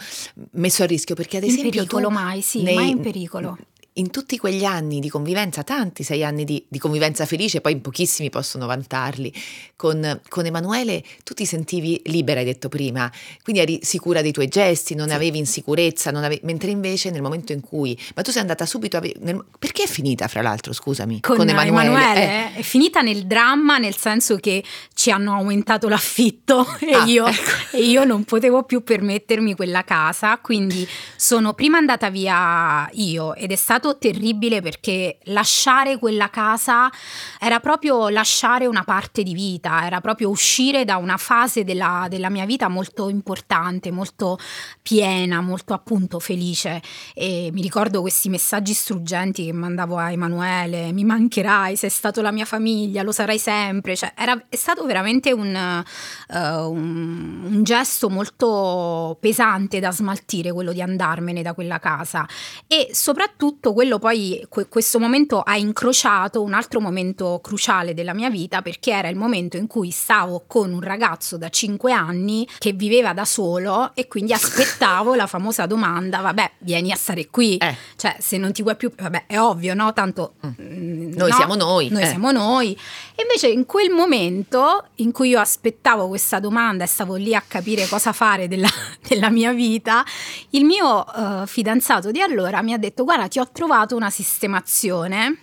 messo 0.52 0.84
a 0.84 0.86
rischio, 0.86 1.16
perché 1.16 1.38
ad 1.38 1.44
in 1.44 1.50
esempio 1.50 1.72
pericolo 1.82 2.08
tu 2.08 2.14
mai 2.14 2.42
sì 2.42 2.62
nei- 2.64 2.76
mai 2.76 2.90
in 2.90 3.00
pericolo 3.02 3.58
in 3.94 4.10
tutti 4.10 4.38
quegli 4.38 4.66
anni 4.66 5.00
di 5.00 5.10
convivenza, 5.10 5.64
tanti 5.64 6.04
sei 6.04 6.24
anni 6.24 6.46
di, 6.46 6.66
di 6.68 6.80
convivenza 6.80 7.26
felice, 7.26 7.62
poi 7.62 7.74
in 7.74 7.82
pochissimi 7.82 8.30
possono 8.30 8.66
vantarli, 8.66 9.32
con, 9.76 10.20
con 10.30 10.46
Emanuele 10.46 11.04
tu 11.24 11.34
ti 11.34 11.46
sentivi 11.46 12.02
libera, 12.06 12.40
hai 12.40 12.46
detto 12.46 12.70
prima, 12.70 13.12
quindi 13.44 13.62
eri 13.62 13.80
sicura 13.84 14.22
dei 14.22 14.32
tuoi 14.32 14.48
gesti, 14.48 14.96
non 14.96 15.12
avevi 15.12 15.38
insicurezza, 15.38 16.10
non 16.10 16.24
ave- 16.24 16.40
mentre 16.44 16.72
invece 16.72 17.12
nel 17.12 17.22
momento 17.22 17.52
in 17.52 17.62
cui... 17.62 17.98
Ma 18.16 18.22
tu 18.24 18.32
sei 18.32 18.42
andata 18.42 18.66
subito 18.66 18.98
a... 18.98 19.02
nel- 19.20 19.44
perché 19.60 19.84
è 19.84 19.88
finita, 19.88 20.28
fra 20.28 20.42
l'altro, 20.42 20.74
scusami? 20.74 21.20
con, 21.22 21.48
Emanuele, 21.48 22.54
Eh, 22.54 22.54
è 22.56 22.62
finita 22.64 23.02
nel 23.02 23.26
dramma 23.28 23.78
nel 23.78 23.96
senso 23.96 24.38
che 24.38 24.64
ci 24.96 25.12
hanno 25.12 25.34
aumentato 25.34 25.88
l'affitto 25.88 26.66
e, 26.80 26.94
Ah, 26.94 27.06
io, 27.06 27.28
ecco. 27.28 27.78
e 27.78 27.84
io 27.84 28.04
non 28.06 28.24
potevo 28.24 28.64
più 28.64 28.84
permettermi 28.84 29.54
quella 29.56 29.84
casa 29.84 30.38
quindi 30.40 30.88
sono 31.16 31.54
prima 31.54 31.78
andata 31.78 32.10
via 32.10 32.90
io 32.94 33.36
ed 33.36 33.52
è 33.52 33.56
stato 33.56 33.83
stato 33.84 33.98
terribile 33.98 34.62
perché 34.62 35.18
lasciare 35.26 35.98
quella 35.98 36.30
casa 36.30 36.90
era 37.38 37.60
proprio 37.60 38.08
lasciare 38.08 38.66
una 38.66 38.84
parte 38.84 39.24
di 39.24 39.34
vita, 39.34 39.86
era 39.86 40.00
proprio 40.00 40.30
uscire 40.30 40.86
da 40.86 40.96
una 40.96 41.18
fase 41.18 41.66
della, 41.66 42.08
della 42.10 42.30
mia 42.30 42.46
vita 42.46 42.70
molto 42.70 43.10
importante, 43.10 43.92
molto 43.92 44.38
piena, 44.82 45.42
molto 45.42 45.74
appunto 45.74 46.20
felice. 46.20 46.82
E 47.14 47.50
mi 47.52 47.62
ricordo 47.62 48.00
questi 48.00 48.30
messaggi 48.30 48.74
struggenti 48.74 49.46
che 49.46 49.52
mandavo 49.52 49.98
a 49.98 50.12
Emanuele, 50.12 50.94
mi 50.94 51.04
mancherai, 51.04 51.76
sei 51.76 51.90
stato 51.90 52.22
la 52.22 52.32
mia 52.32 52.46
famiglia, 52.46 53.04
lo 53.04 53.12
sarai 53.12 53.38
sempre. 53.38 53.98
Cioè, 53.98 54.14
era, 54.16 54.46
è 54.48 54.56
stato 54.56 54.86
veramente 54.86 55.34
un, 55.34 55.84
uh, 56.30 56.38
un, 56.70 57.44
un 57.52 57.64
gesto 57.64 58.10
molto 58.10 59.18
pesante 59.20 59.80
da 59.80 59.92
smaltire, 59.92 60.54
quello 60.54 60.72
di 60.72 60.82
andarmene 60.82 61.42
da 61.42 61.54
quella 61.54 61.80
casa. 61.80 62.26
E 62.68 62.90
soprattutto 62.94 63.73
quello 63.74 64.00
poi, 64.00 64.46
questo 64.70 65.00
momento 65.00 65.42
ha 65.42 65.58
incrociato 65.58 66.42
un 66.42 66.54
altro 66.54 66.80
momento 66.80 67.40
cruciale 67.42 67.94
della 67.94 68.14
mia 68.14 68.30
vita 68.30 68.62
perché 68.62 68.92
era 68.92 69.10
il 69.10 69.16
momento 69.16 69.58
in 69.58 69.68
cui 69.68 69.92
stavo 69.92 70.44
con 70.48 70.72
un 70.72 70.82
ragazzo 70.82 71.38
da 71.38 71.50
5 71.50 71.92
anni 71.92 72.48
che 72.58 72.74
viveva 72.74 73.14
da 73.14 73.26
solo 73.26 73.92
e 73.94 74.08
quindi 74.08 74.34
aspettavo 74.34 75.16
la 75.16 75.28
famosa 75.28 75.66
domanda, 75.66 76.20
vabbè, 76.20 76.52
vieni 76.60 76.92
a 76.92 76.96
stare 76.96 77.28
qui. 77.28 77.58
Eh. 77.58 77.76
Cioè, 77.96 78.18
se 78.20 78.38
non 78.38 78.52
ti 78.52 78.62
vuoi 78.62 78.76
più, 78.76 78.92
vabbè, 78.96 79.26
è 79.28 79.40
ovvio, 79.40 79.74
no? 79.74 79.94
Tanto 79.94 80.34
Mm. 80.62 81.14
Noi 81.16 81.30
no, 81.30 81.36
siamo 81.36 81.56
noi, 81.56 81.90
Noi 81.90 82.02
eh. 82.02 82.08
siamo 82.08 82.32
noi. 82.32 82.78
E 83.16 83.22
invece 83.22 83.48
in 83.48 83.66
quel 83.66 83.92
momento 83.92 84.88
in 84.96 85.12
cui 85.12 85.30
io 85.30 85.40
aspettavo 85.40 86.08
questa 86.08 86.40
domanda 86.40 86.84
e 86.84 86.88
stavo 86.88 87.16
lì 87.16 87.34
a 87.34 87.44
capire 87.46 87.88
cosa 87.88 88.12
fare 88.12 88.48
della, 88.48 88.70
della 89.08 89.30
mia 89.30 89.54
vita, 89.54 90.04
il 90.52 90.66
mio 90.66 91.06
eh, 91.06 91.48
fidanzato 91.48 92.12
di 92.12 92.22
allora 92.22 92.62
mi 92.62 92.74
ha 92.74 92.78
detto: 92.78 93.04
Guarda, 93.04 93.28
ti 93.28 93.40
ho 93.40 93.48
trovato 93.52 93.63
una 93.96 94.10
sistemazione. 94.10 95.38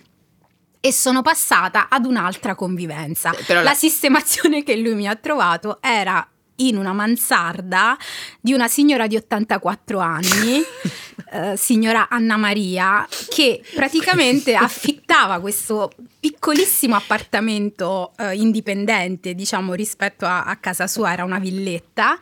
E 0.83 0.91
sono 0.91 1.21
passata 1.21 1.87
ad 1.89 2.05
un'altra 2.05 2.55
convivenza. 2.55 3.31
Eh, 3.31 3.53
la- 3.53 3.61
la 3.61 3.73
sistemazione 3.75 4.63
che 4.63 4.75
lui 4.77 4.95
mi 4.95 5.07
ha 5.07 5.15
trovato 5.15 5.77
era 5.79 6.27
in 6.55 6.75
una 6.77 6.91
mansarda 6.93 7.95
di 8.39 8.53
una 8.53 8.67
signora 8.67 9.05
di 9.07 9.15
84 9.15 9.99
anni, 9.99 10.61
eh, 11.31 11.55
signora 11.57 12.07
Anna 12.09 12.37
Maria, 12.37 13.07
che 13.29 13.61
praticamente 13.73 14.53
affittava 14.55 15.39
questo 15.39 15.91
piccolissimo 16.19 16.95
appartamento 16.95 18.11
eh, 18.17 18.35
indipendente, 18.35 19.33
diciamo, 19.33 19.73
rispetto 19.73 20.25
a, 20.25 20.43
a 20.43 20.55
casa 20.57 20.85
sua, 20.87 21.11
era 21.13 21.23
una 21.23 21.39
villetta, 21.39 22.17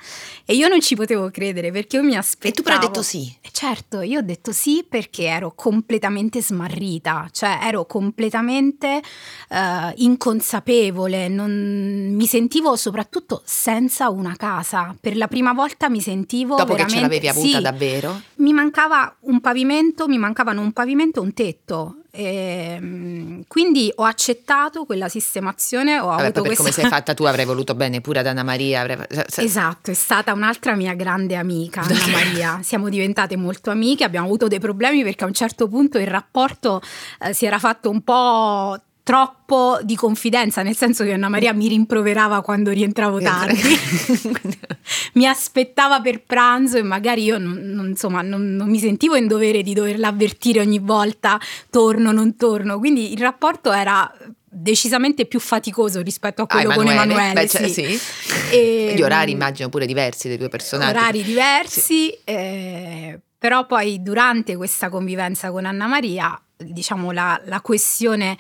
e 0.45 0.53
io 0.55 0.67
non 0.69 0.79
ci 0.79 0.95
potevo 0.95 1.29
credere 1.31 1.71
perché 1.71 1.97
io 1.97 2.03
mi 2.03 2.15
aspettavo... 2.15 2.49
E 2.49 2.51
tu 2.55 2.63
però 2.63 2.75
hai 2.75 2.81
detto 2.81 3.01
sì. 3.01 3.35
Eh, 3.41 3.49
Certo, 3.51 3.99
io 4.01 4.19
ho 4.19 4.21
detto 4.21 4.53
sì 4.53 4.85
perché 4.87 5.25
ero 5.25 5.51
completamente 5.53 6.41
smarrita, 6.41 7.27
cioè 7.31 7.59
ero 7.63 7.85
completamente 7.85 9.01
eh, 9.49 9.93
inconsapevole, 9.97 11.27
non- 11.27 12.13
mi 12.13 12.25
sentivo 12.25 12.75
soprattutto 12.77 13.41
senza 13.43 14.09
una 14.09 14.35
casa. 14.37 14.95
Per 14.99 15.17
la 15.17 15.27
prima 15.27 15.51
volta 15.53 15.89
mi 15.89 15.99
sentivo 15.99 16.55
Dopo 16.55 16.73
che 16.75 16.81
ce 16.81 16.85
veramente- 16.95 17.01
l'avevi 17.01 17.27
avuta 17.27 17.57
sì, 17.57 17.61
davvero? 17.63 18.21
mi 18.35 18.53
mancava 18.53 18.98
un 19.21 19.39
pavimento, 19.41 20.07
mi 20.07 20.17
mancavano 20.17 20.61
un 20.61 20.71
pavimento 20.71 21.19
e 21.19 21.23
un 21.23 21.33
tetto. 21.33 21.95
Ehm, 22.11 23.43
quindi 23.47 23.91
ho 23.95 24.03
accettato 24.03 24.85
quella 24.85 25.07
sistemazione, 25.09 25.99
ho 25.99 26.07
Vabbè, 26.07 26.21
avuto 26.23 26.41
per 26.41 26.55
come 26.55 26.69
questa... 26.71 26.81
sei 26.81 26.89
fatta 26.89 27.13
tu 27.13 27.23
avrei 27.23 27.45
voluto 27.45 27.75
bene 27.75 28.01
pure 28.01 28.19
ad 28.19 28.27
Anna 28.27 28.43
Maria. 28.43 28.81
avrei- 28.81 28.97
Esatto, 29.37 29.91
è 29.91 29.93
stata 29.93 30.33
un'altra 30.33 30.75
mia 30.75 30.93
grande 30.93 31.35
amica, 31.35 31.81
Anna 31.81 32.07
Maria. 32.11 32.59
Siamo 32.63 32.89
diventate 32.89 33.35
molto 33.35 33.69
amiche, 33.71 34.03
abbiamo 34.03 34.25
avuto 34.25 34.47
dei 34.47 34.59
problemi 34.59 35.03
perché 35.03 35.23
a 35.23 35.27
un 35.27 35.33
certo 35.33 35.67
punto 35.67 35.97
il 35.97 36.07
rapporto 36.07 36.81
eh, 37.19 37.33
si 37.33 37.45
era 37.45 37.59
fatto 37.59 37.89
un 37.89 38.01
po' 38.01 38.79
troppo 39.03 39.79
di 39.83 39.95
confidenza, 39.95 40.61
nel 40.61 40.75
senso 40.75 41.03
che 41.03 41.13
Anna 41.13 41.29
Maria 41.29 41.51
mi 41.53 41.67
rimproverava 41.67 42.41
quando 42.41 42.71
rientravo 42.71 43.19
tardi, 43.19 43.59
mi 45.13 45.25
aspettava 45.27 45.99
per 46.01 46.23
pranzo 46.23 46.77
e 46.77 46.83
magari 46.83 47.23
io 47.23 47.37
non, 47.37 47.53
non- 47.63 47.87
insomma, 47.89 48.21
non, 48.21 48.55
non 48.55 48.69
mi 48.69 48.79
sentivo 48.79 49.15
in 49.15 49.27
dovere 49.27 49.61
di 49.61 49.73
doverla 49.73 50.07
avvertire 50.09 50.59
ogni 50.59 50.79
volta 50.79 51.39
torno, 51.69 52.11
non 52.11 52.35
torno, 52.35 52.77
quindi 52.77 53.11
il 53.11 53.19
rapporto 53.19 53.71
era 53.71 54.11
decisamente 54.51 55.25
più 55.25 55.39
faticoso 55.39 56.01
rispetto 56.01 56.41
a 56.41 56.45
Ah, 56.47 56.55
quello 56.55 56.73
con 56.73 56.87
Emanuele. 56.87 57.33
Beh, 57.33 57.47
cioè, 57.47 57.67
sì. 57.67 57.97
sì. 57.97 57.99
E- 58.51 58.93
Gli 58.97 59.01
orari 59.01 59.31
immagino 59.31 59.69
pure 59.69 59.85
diversi 59.85 60.27
dei 60.27 60.37
due 60.37 60.49
personaggi. 60.49 60.97
orari 60.97 61.23
diversi, 61.23 62.11
eh, 62.23 63.19
però 63.37 63.65
poi 63.65 64.01
durante 64.01 64.55
questa 64.55 64.89
convivenza 64.89 65.51
con 65.51 65.65
Anna 65.65 65.87
Maria, 65.87 66.39
diciamo 66.57 67.11
la, 67.11 67.39
la 67.45 67.61
questione 67.61 68.37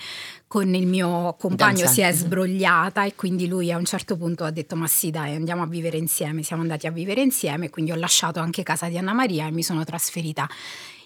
con 0.49 0.73
il 0.73 0.87
mio 0.87 1.35
compagno 1.37 1.85
si 1.85 2.01
è 2.01 2.11
sbrogliata 2.11 3.05
e 3.05 3.13
quindi 3.13 3.47
lui 3.47 3.71
a 3.71 3.77
un 3.77 3.85
certo 3.85 4.17
punto 4.17 4.43
ha 4.45 4.49
detto 4.49 4.75
ma 4.75 4.87
sì 4.87 5.11
dai 5.11 5.35
andiamo 5.35 5.61
a 5.61 5.67
vivere 5.67 5.97
insieme, 5.97 6.41
siamo 6.41 6.63
andati 6.63 6.87
a 6.87 6.91
vivere 6.91 7.21
insieme, 7.21 7.69
quindi 7.69 7.91
ho 7.91 7.95
lasciato 7.95 8.39
anche 8.39 8.63
casa 8.63 8.87
di 8.87 8.97
Anna 8.97 9.13
Maria 9.13 9.45
e 9.45 9.51
mi 9.51 9.61
sono 9.61 9.83
trasferita 9.83 10.49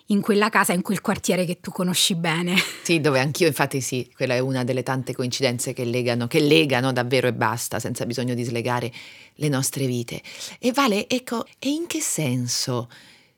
in 0.08 0.21
quella 0.21 0.47
casa, 0.47 0.71
in 0.71 0.82
quel 0.82 1.01
quartiere 1.01 1.43
che 1.43 1.60
tu 1.60 1.71
conosci 1.71 2.15
bene. 2.15 2.56
Sì, 2.84 3.01
dove 3.01 3.19
anch'io, 3.19 3.47
infatti, 3.47 3.82
sì, 3.82 4.10
quella 4.15 4.34
è 4.34 4.39
una 4.39 4.63
delle 4.63 4.84
tante 4.84 5.13
coincidenze 5.13 5.73
che 5.73 5.86
legano, 5.86 6.27
che 6.27 6.39
legano 6.39 6.91
davvero 6.91 7.27
e 7.27 7.34
basta, 7.34 7.79
senza 7.79 8.06
bisogno 8.06 8.34
di 8.34 8.43
slegare 8.43 8.91
le 9.36 9.49
nostre 9.49 9.86
vite. 9.86 10.21
E 10.60 10.71
Vale, 10.71 11.08
ecco, 11.08 11.45
e 11.60 11.69
in 11.69 11.88
che 11.88 12.01
senso 12.01 12.89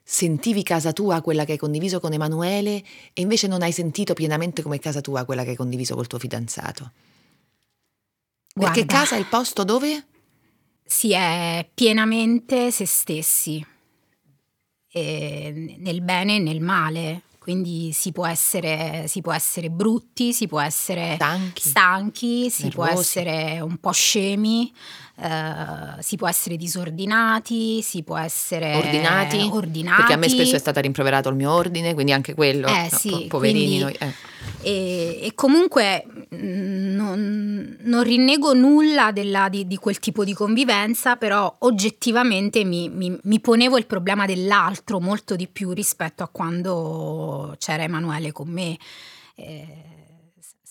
sentivi 0.07 0.61
casa 0.61 0.93
tua 0.93 1.21
quella 1.21 1.45
che 1.45 1.53
hai 1.53 1.57
condiviso 1.57 1.99
con 1.99 2.13
Emanuele 2.13 2.83
e 3.11 3.21
invece 3.21 3.47
non 3.47 3.63
hai 3.63 3.71
sentito 3.71 4.13
pienamente 4.13 4.61
come 4.61 4.77
casa 4.77 5.01
tua 5.01 5.25
quella 5.25 5.43
che 5.43 5.49
hai 5.49 5.55
condiviso 5.55 5.95
col 5.95 6.07
tuo 6.07 6.19
fidanzato? 6.19 6.91
Perché 8.53 8.85
Guarda. 8.85 8.93
casa 8.93 9.15
è 9.15 9.19
il 9.19 9.25
posto 9.25 9.63
dove? 9.63 10.05
si 10.85 11.11
è 11.13 11.67
pienamente 11.73 12.69
se 12.69 12.85
stessi, 12.85 13.65
e 14.87 15.75
nel 15.79 16.01
bene 16.01 16.35
e 16.35 16.39
nel 16.39 16.61
male. 16.61 17.23
Quindi 17.45 17.91
si 17.93 18.11
può, 18.11 18.25
essere, 18.25 19.05
si 19.07 19.21
può 19.21 19.31
essere 19.31 19.69
brutti, 19.69 20.33
si 20.33 20.47
può 20.47 20.59
essere 20.59 21.13
Stanchi. 21.13 21.69
stanchi, 21.69 22.49
si 22.49 22.69
può 22.69 22.85
Nervosi. 22.85 23.19
essere 23.19 23.59
un 23.59 23.77
po' 23.77 23.91
scemi, 23.91 24.73
eh, 25.17 26.01
si 26.01 26.15
può 26.17 26.27
essere 26.27 26.57
disordinati, 26.57 27.81
si 27.81 28.03
può 28.03 28.17
essere 28.17 28.75
Ordinati? 28.75 29.49
ordinati. 29.51 29.97
Perché 29.97 30.13
a 30.13 30.17
me 30.17 30.29
spesso 30.29 30.55
è 30.55 30.59
stato 30.59 30.79
rimproverato 30.81 31.29
il 31.29 31.35
mio 31.35 31.51
ordine, 31.51 31.93
quindi 31.93 32.11
anche 32.11 32.33
quello. 32.33 32.67
Eh, 32.67 32.87
no, 32.91 32.97
sì, 32.97 33.09
po- 33.09 33.25
poverini 33.27 33.65
quindi- 33.65 33.79
noi. 33.83 33.95
eh. 33.99 34.13
E, 34.61 35.19
e 35.23 35.31
comunque 35.35 36.05
mh, 36.29 36.37
non, 36.95 37.77
non 37.81 38.03
rinnego 38.03 38.53
nulla 38.53 39.11
della- 39.11 39.49
di, 39.49 39.65
di 39.67 39.75
quel 39.77 39.99
tipo 39.99 40.23
di 40.23 40.33
convivenza, 40.33 41.15
però 41.15 41.53
oggettivamente 41.59 42.63
mi, 42.63 42.89
mi- 42.89 43.17
mi 43.23 43.39
ponevo 43.39 43.77
il 43.77 43.85
problema 43.85 44.25
dell'altro 44.25 44.99
molto 44.99 45.35
di 45.35 45.47
più 45.47 45.71
rispetto 45.71 46.23
a 46.23 46.27
quando 46.31 47.55
c'era 47.57 47.83
Emanuele 47.83 48.31
con 48.31 48.47
me. 48.49 48.77
Eh, 49.35 49.67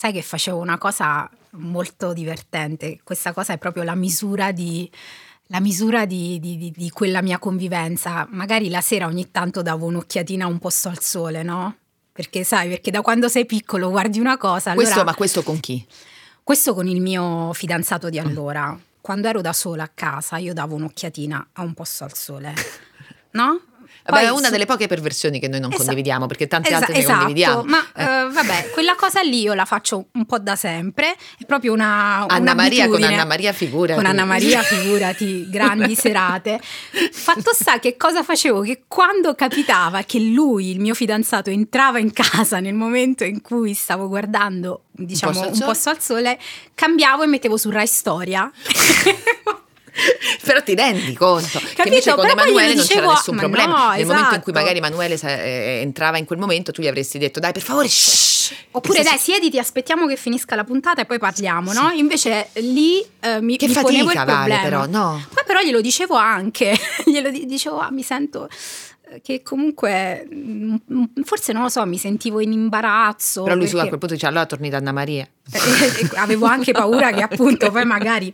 sai 0.04 0.12
che 0.12 0.20
facevo 0.20 0.58
una 0.58 0.76
cosa 0.76 1.26
molto 1.52 2.12
divertente, 2.12 3.00
questa 3.02 3.32
cosa 3.32 3.54
è 3.54 3.58
proprio 3.58 3.84
la 3.84 3.94
misura 3.94 4.52
di... 4.52 4.90
La 5.48 5.60
misura 5.60 6.06
di, 6.06 6.40
di- 6.40 6.72
di- 6.74 6.90
quella 6.90 7.20
mia 7.20 7.38
convivenza, 7.38 8.26
magari 8.30 8.70
la 8.70 8.80
sera 8.80 9.06
ogni 9.06 9.30
tanto 9.30 9.60
davo 9.60 9.84
un'occhiatina 9.86 10.46
a 10.46 10.48
un 10.48 10.58
posto 10.58 10.88
al 10.88 11.00
sole, 11.00 11.42
no? 11.42 11.76
Perché 12.12 12.44
sai, 12.44 12.68
perché 12.70 12.90
da 12.90 13.02
quando 13.02 13.28
sei 13.28 13.44
piccolo 13.44 13.90
guardi 13.90 14.18
una 14.18 14.38
cosa. 14.38 14.70
Allora, 14.70 14.86
Questo, 14.86 15.04
ma 15.04 15.14
questo 15.14 15.42
con 15.42 15.60
chi? 15.60 15.86
questo 16.42 16.72
con 16.72 16.86
il 16.88 17.00
mio 17.02 17.52
fidanzato 17.52 18.08
di 18.08 18.18
allora. 18.18 18.76
Quando 19.02 19.28
ero 19.28 19.42
da 19.42 19.52
sola 19.52 19.82
a 19.84 19.90
casa, 19.92 20.38
io 20.38 20.54
davo 20.54 20.76
un'occhiatina 20.76 21.48
a 21.52 21.62
un 21.62 21.74
posto 21.74 22.04
al 22.04 22.14
sole. 22.14 22.52
No? 23.34 23.60
Poi 24.06 24.22
è 24.24 24.28
una 24.28 24.50
delle 24.50 24.66
poche 24.66 24.86
perversioni 24.86 25.40
che 25.40 25.48
noi 25.48 25.60
non 25.60 25.70
Esa- 25.72 25.78
condividiamo, 25.82 26.26
perché 26.26 26.46
tante 26.46 26.68
Esa- 26.68 26.76
altre 26.78 26.92
ne 26.92 26.98
esatto, 26.98 27.16
condividiamo. 27.18 27.62
Ma 27.64 27.78
Eh. 27.94 28.02
eh, 28.02 28.28
vabbè, 28.30 28.70
quella 28.72 28.94
cosa 28.96 29.22
lì 29.22 29.40
io 29.40 29.54
la 29.54 29.64
faccio 29.64 30.08
un 30.12 30.26
po' 30.26 30.38
da 30.38 30.56
sempre. 30.56 31.16
È 31.38 31.44
proprio 31.46 31.72
una. 31.72 32.26
Anna 32.26 32.54
Maria 32.54 32.86
con. 32.88 33.02
Anna 33.02 33.24
Maria, 33.24 33.52
figurati. 33.52 33.98
Con 34.00 34.08
Anna 34.10 34.24
Maria, 34.24 34.62
figurati, 34.62 35.48
grandi 35.50 35.94
serate. 35.94 36.60
Fatto 37.12 37.52
sta 37.54 37.78
che 37.78 37.96
cosa 37.96 38.22
facevo? 38.22 38.60
Che 38.60 38.82
quando 38.86 39.34
capitava 39.34 40.02
che 40.02 40.18
lui, 40.20 40.70
il 40.70 40.80
mio 40.80 40.94
fidanzato, 40.94 41.48
entrava 41.50 41.98
in 41.98 42.12
casa 42.12 42.60
nel 42.60 42.74
momento 42.74 43.24
in 43.24 43.40
cui 43.40 43.72
stavo 43.74 44.06
guardando, 44.08 44.82
diciamo, 44.90 45.32
posto 45.32 45.46
al 45.46 45.50
un 45.52 45.56
sole? 45.56 45.66
posto 45.72 45.88
al 45.90 46.00
sole, 46.00 46.38
cambiavo 46.74 47.22
e 47.22 47.26
mettevo 47.26 47.56
su 47.56 47.70
Rai 47.70 47.86
Storia. 47.86 48.50
Però 50.44 50.60
ti 50.62 50.74
rendi 50.74 51.14
conto 51.14 51.58
che 51.58 51.66
Capito? 51.74 51.82
invece 51.88 52.10
con 52.14 52.26
Però 52.26 52.32
Emanuele 52.32 52.74
non 52.74 52.84
c'era 52.86 53.06
nessun 53.06 53.34
ma 53.36 53.40
problema. 53.42 53.72
no, 53.90 53.94
Nel 53.94 54.06
momento 54.06 54.34
in 54.34 54.40
cui 54.40 54.52
esatto. 54.52 54.52
magari 54.52 54.78
Emanuele 54.78 55.16
sa- 55.16 55.28
eh, 55.42 55.80
entrava 55.82 56.18
in 56.18 56.24
quel 56.24 56.38
momento, 56.38 56.72
tu 56.72 56.82
gli 56.82 56.88
avresti 56.88 57.18
detto: 57.18 57.38
Dai, 57.40 57.52
per 57.52 57.62
favore, 57.62 57.88
shh. 57.88 58.52
Oppure 58.72 59.02
dai, 59.02 59.16
siediti, 59.18 59.58
aspettiamo 59.58 60.06
che 60.06 60.16
finisca 60.16 60.54
la 60.56 60.64
puntata 60.64 61.00
e 61.00 61.04
poi 61.06 61.18
parliamo, 61.18 61.72
no? 61.72 61.90
Invece 61.94 62.48
lì 62.54 63.04
eh, 63.20 63.40
mi, 63.40 63.56
Che 63.56 63.68
mi 63.68 63.72
fatica, 63.72 64.24
Vale, 64.24 64.24
problema. 64.34 64.60
però, 64.62 64.86
no? 64.86 65.24
Poi 65.32 65.44
però 65.46 65.60
glielo 65.60 65.80
dicevo 65.80 66.16
anche, 66.16 66.76
glielo 67.06 67.30
di- 67.30 67.46
dicevo, 67.46 67.78
ah, 67.78 67.90
mi 67.90 68.02
sento 68.02 68.48
che 69.22 69.42
comunque 69.42 70.26
mm, 70.32 70.76
forse 71.24 71.52
non 71.52 71.62
lo 71.62 71.68
so, 71.68 71.84
mi 71.86 71.98
sentivo 71.98 72.40
in 72.40 72.52
imbarazzo. 72.52 73.42
Però 73.42 73.54
lui 73.54 73.64
perché... 73.64 73.78
su 73.78 73.84
a 73.84 73.88
quel 73.88 73.98
punto 73.98 74.14
dice 74.14 74.26
allora 74.26 74.46
torni 74.46 74.70
da 74.70 74.78
Anna 74.78 74.92
Maria. 74.92 75.28
Avevo 76.16 76.46
anche 76.46 76.72
paura 76.72 77.12
che 77.12 77.20
appunto 77.20 77.70
poi 77.70 77.84
magari, 77.84 78.32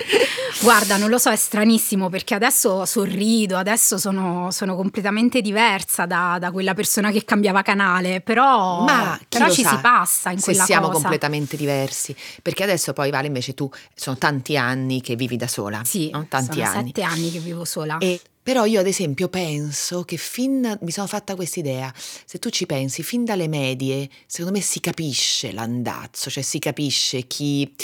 guarda, 0.62 0.96
non 0.96 1.10
lo 1.10 1.18
so, 1.18 1.30
è 1.30 1.36
stranissimo 1.36 2.08
perché 2.08 2.34
adesso 2.34 2.84
sorrido, 2.84 3.56
adesso 3.56 3.98
sono, 3.98 4.50
sono 4.52 4.76
completamente 4.76 5.40
diversa 5.40 6.06
da, 6.06 6.36
da, 6.38 6.52
quella 6.52 6.72
persona 6.72 7.10
che 7.10 7.24
cambiava 7.24 7.62
canale, 7.62 8.20
però, 8.20 8.84
Ma 8.84 9.18
però 9.28 9.50
ci 9.50 9.62
sa, 9.62 9.70
si 9.70 9.76
passa 9.78 10.30
in 10.30 10.38
se 10.38 10.44
quella 10.44 10.64
siamo 10.64 10.86
cosa. 10.86 11.00
completamente 11.00 11.56
diversi, 11.56 12.14
perché 12.42 12.62
adesso 12.62 12.92
poi 12.92 13.10
Vale 13.10 13.26
invece 13.26 13.54
tu 13.54 13.68
sono 13.92 14.16
tanti 14.16 14.56
anni 14.56 15.00
che 15.00 15.16
vivi 15.16 15.36
da 15.36 15.48
sola. 15.48 15.82
Sì, 15.84 16.10
no? 16.10 16.26
tanti 16.28 16.62
sono 16.62 16.78
anni. 16.78 16.86
sette 16.86 17.02
anni 17.02 17.32
che 17.32 17.40
vivo 17.40 17.64
sola. 17.64 17.98
E 17.98 18.20
però 18.42 18.64
io 18.64 18.80
ad 18.80 18.86
esempio 18.86 19.28
penso 19.28 20.02
che 20.04 20.16
fin 20.16 20.78
mi 20.80 20.90
sono 20.90 21.06
fatta 21.06 21.34
questa 21.34 21.60
idea, 21.60 21.92
se 21.96 22.38
tu 22.38 22.48
ci 22.50 22.66
pensi, 22.66 23.02
fin 23.02 23.24
dalle 23.24 23.48
medie, 23.48 24.08
secondo 24.26 24.56
me 24.58 24.62
si 24.62 24.80
capisce 24.80 25.52
l'andazzo, 25.52 26.30
cioè 26.30 26.42
si 26.42 26.58
capisce 26.58 27.26
chi, 27.26 27.74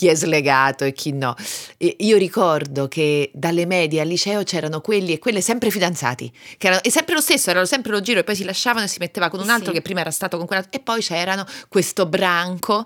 chi 0.00 0.06
è 0.08 0.14
slegato 0.14 0.84
e 0.84 0.94
chi 0.94 1.12
no. 1.12 1.34
E 1.76 1.94
io 1.98 2.16
ricordo 2.16 2.88
che 2.88 3.30
dalle 3.34 3.66
medie 3.66 4.00
al 4.00 4.08
liceo 4.08 4.42
c'erano 4.44 4.80
quelli 4.80 5.12
e 5.12 5.18
quelle 5.18 5.42
sempre 5.42 5.68
fidanzati, 5.70 6.32
che 6.56 6.68
erano, 6.68 6.82
e 6.82 6.90
sempre 6.90 7.12
lo 7.14 7.20
stesso, 7.20 7.50
erano 7.50 7.66
sempre 7.66 7.92
lo 7.92 8.00
giro 8.00 8.20
e 8.20 8.24
poi 8.24 8.34
si 8.34 8.44
lasciavano 8.44 8.86
e 8.86 8.88
si 8.88 8.96
metteva 8.98 9.28
con 9.28 9.40
un 9.40 9.50
altro 9.50 9.66
Sì. 9.66 9.72
che 9.76 9.82
prima 9.82 10.00
era 10.00 10.10
stato 10.10 10.38
con 10.38 10.46
quell'altro 10.46 10.72
e 10.72 10.82
poi 10.82 11.02
c'erano 11.02 11.44
questo 11.68 12.06
branco 12.06 12.82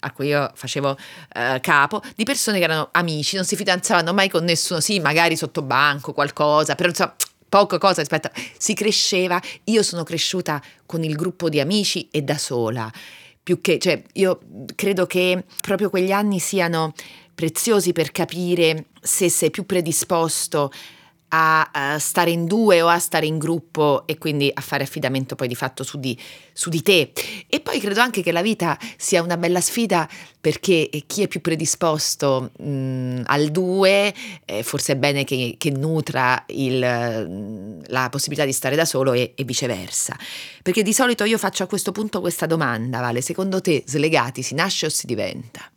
a 0.00 0.10
cui 0.10 0.26
io 0.26 0.50
facevo 0.54 0.96
eh, 1.34 1.60
capo 1.62 2.02
di 2.16 2.24
persone 2.24 2.58
che 2.58 2.64
erano 2.64 2.88
amici, 2.90 3.36
non 3.36 3.44
si 3.44 3.54
fidanzavano 3.54 4.12
mai 4.12 4.28
con 4.28 4.42
nessuno, 4.42 4.80
sì, 4.80 4.98
magari 4.98 5.36
sotto 5.36 5.62
banco 5.62 6.12
qualcosa, 6.12 6.74
però 6.74 6.88
insomma 6.88 7.14
poco 7.48 7.78
cosa 7.78 8.00
rispetto 8.00 8.28
si 8.58 8.74
cresceva, 8.74 9.40
io 9.64 9.84
sono 9.84 10.02
cresciuta 10.02 10.60
con 10.84 11.04
il 11.04 11.14
gruppo 11.14 11.48
di 11.48 11.60
amici 11.60 12.08
e 12.10 12.22
da 12.22 12.36
sola 12.36 12.90
più 13.46 13.60
che, 13.60 13.78
cioè, 13.78 14.02
io 14.14 14.40
credo 14.74 15.06
che 15.06 15.44
proprio 15.60 15.88
quegli 15.88 16.10
anni 16.10 16.40
siano 16.40 16.92
preziosi 17.32 17.92
per 17.92 18.10
capire 18.10 18.86
se 19.00 19.28
sei 19.28 19.52
più 19.52 19.64
predisposto 19.64 20.72
a, 21.28 21.70
a 21.72 21.98
stare 22.00 22.30
in 22.30 22.46
due 22.46 22.82
o 22.82 22.88
a 22.88 22.98
stare 22.98 23.26
in 23.26 23.38
gruppo 23.38 24.04
e 24.06 24.18
quindi 24.18 24.50
a 24.52 24.60
fare 24.60 24.82
affidamento 24.82 25.36
poi 25.36 25.46
di 25.46 25.54
fatto 25.54 25.84
su 25.84 26.00
di, 26.00 26.18
su 26.52 26.70
di 26.70 26.82
te. 26.82 27.12
E 27.48 27.60
poi 27.60 27.78
credo 27.78 28.00
anche 28.00 28.20
che 28.20 28.32
la 28.32 28.42
vita 28.42 28.76
sia 28.96 29.22
una 29.22 29.36
bella 29.36 29.60
sfida 29.60 30.08
perché 30.40 30.88
chi 31.06 31.22
è 31.22 31.28
più 31.28 31.40
predisposto 31.40 32.50
mh, 32.58 33.22
al 33.26 33.50
due, 33.50 34.12
eh, 34.44 34.64
forse 34.64 34.94
è 34.94 34.96
bene 34.96 35.22
che, 35.22 35.54
che 35.56 35.70
nutra 35.70 36.42
il, 36.48 37.65
la 37.88 38.08
possibilità 38.10 38.44
di 38.44 38.52
stare 38.52 38.76
da 38.76 38.84
solo 38.84 39.12
e, 39.12 39.32
e 39.36 39.44
viceversa. 39.44 40.16
Perché 40.62 40.82
di 40.82 40.92
solito 40.92 41.24
io 41.24 41.38
faccio 41.38 41.62
a 41.62 41.66
questo 41.66 41.92
punto 41.92 42.20
questa 42.20 42.46
domanda, 42.46 43.00
Vale, 43.00 43.20
secondo 43.20 43.60
te 43.60 43.82
slegati 43.86 44.42
si 44.42 44.54
nasce 44.54 44.86
o 44.86 44.88
si 44.88 45.06
diventa? 45.06 45.70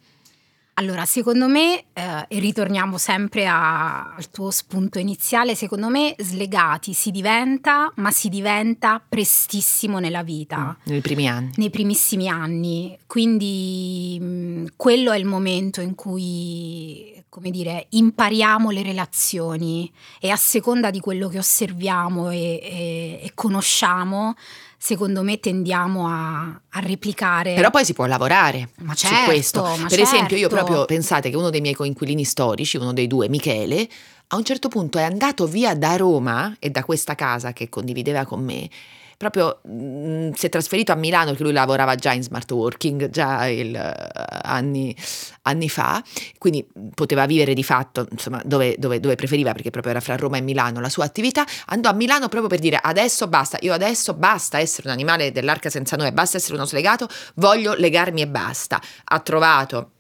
Allora, 0.75 1.03
secondo 1.03 1.49
me, 1.49 1.87
eh, 1.91 2.25
e 2.29 2.39
ritorniamo 2.39 2.97
sempre 2.97 3.45
a- 3.45 4.13
al 4.15 4.31
tuo 4.31 4.49
spunto 4.49 4.97
iniziale, 4.97 5.53
secondo 5.53 5.89
me 5.89 6.15
slegati 6.17 6.93
si 6.93 7.11
diventa, 7.11 7.91
ma 7.97 8.11
si 8.11 8.29
diventa 8.29 9.03
prestissimo 9.05 9.99
nella 9.99 10.23
vita. 10.23 10.77
Nei 10.85 11.01
primi 11.01 11.27
anni. 11.27 11.51
Nei 11.57 11.69
primissimi 11.69 12.29
anni, 12.29 12.97
quindi 13.07 14.17
mh, 14.21 14.65
quello 14.77 15.11
è 15.11 15.17
il 15.17 15.25
momento 15.25 15.81
in 15.81 15.95
cui, 15.95 17.18
come 17.29 17.51
dire, 17.51 17.85
impariamo 17.89 18.71
le 18.71 18.81
relazioni 18.81 19.91
e 20.19 20.31
a 20.31 20.35
seconda 20.35 20.89
di 20.89 20.99
quello 20.99 21.29
che 21.29 21.37
osserviamo 21.37 22.31
e, 22.31 22.37
e- 22.37 23.19
e 23.23 23.31
conosciamo, 23.35 24.35
secondo 24.77 25.21
me 25.21 25.39
tendiamo 25.39 26.07
a, 26.07 26.61
a 26.69 26.79
replicare. 26.79 27.53
Però 27.53 27.69
poi 27.69 27.85
si 27.85 27.93
può 27.93 28.05
lavorare 28.05 28.69
Ma 28.77 28.95
su 28.95 29.07
certo, 29.07 29.25
questo. 29.25 29.61
ma 29.61 29.87
per 29.87 29.99
esempio, 29.99 30.37
io 30.37 30.49
certo. 30.49 30.65
proprio 30.65 30.85
pensate 30.85 31.29
che 31.29 31.35
uno 31.35 31.49
dei 31.49 31.61
miei 31.61 31.75
coinquilini 31.75 32.23
storici, 32.23 32.77
uno 32.77 32.93
dei 32.93 33.07
due, 33.07 33.29
Michele, 33.29 33.87
a 34.27 34.35
un 34.35 34.43
certo 34.43 34.67
punto 34.67 34.97
è 34.97 35.03
andato 35.03 35.47
via 35.47 35.75
da 35.75 35.95
Roma 35.95 36.55
e 36.59 36.69
da 36.69 36.83
questa 36.83 37.15
casa 37.15 37.53
che 37.53 37.69
condivideva 37.69 38.25
con 38.25 38.43
me. 38.43 38.69
Proprio 39.19 39.59
mh, 39.63 40.31
si 40.31 40.45
è 40.45 40.49
trasferito 40.49 40.93
a 40.93 40.95
Milano 40.95 41.31
perché 41.31 41.43
lui 41.43 41.51
lavorava 41.51 41.95
già 41.95 42.13
in 42.13 42.23
smart 42.23 42.49
working, 42.51 43.09
già 43.09 43.47
il, 43.47 43.75
eh, 43.75 44.39
anni, 44.43 44.95
anni 45.41 45.67
fa, 45.67 46.01
quindi 46.37 46.65
poteva 46.95 47.25
vivere 47.25 47.53
di 47.53 47.61
fatto 47.61 48.07
insomma, 48.09 48.41
dove, 48.45 48.75
dove- 48.77 49.01
dove 49.01 49.15
preferiva 49.15 49.51
perché 49.51 49.71
proprio 49.71 49.91
era 49.91 49.99
fra 49.99 50.15
Roma 50.15 50.37
e 50.37 50.41
Milano 50.41 50.79
la 50.79 50.87
sua 50.87 51.03
attività. 51.03 51.45
Andò 51.65 51.89
a 51.89 51.93
Milano 51.93 52.29
proprio 52.29 52.47
per 52.47 52.59
dire 52.59 52.79
adesso 52.81 53.27
basta, 53.27 53.57
io 53.59 53.73
adesso 53.73 54.13
basta 54.13 54.57
essere 54.57 54.87
un 54.87 54.93
animale 54.93 55.33
dell'arca 55.33 55.69
senza 55.69 55.97
nome, 55.97 56.13
basta 56.13 56.37
essere 56.37 56.53
uno 56.55 56.63
slegato, 56.63 57.09
voglio 57.35 57.73
legarmi 57.73 58.21
e 58.21 58.27
basta. 58.27 58.81
Ha 59.03 59.19
trovato 59.19 59.91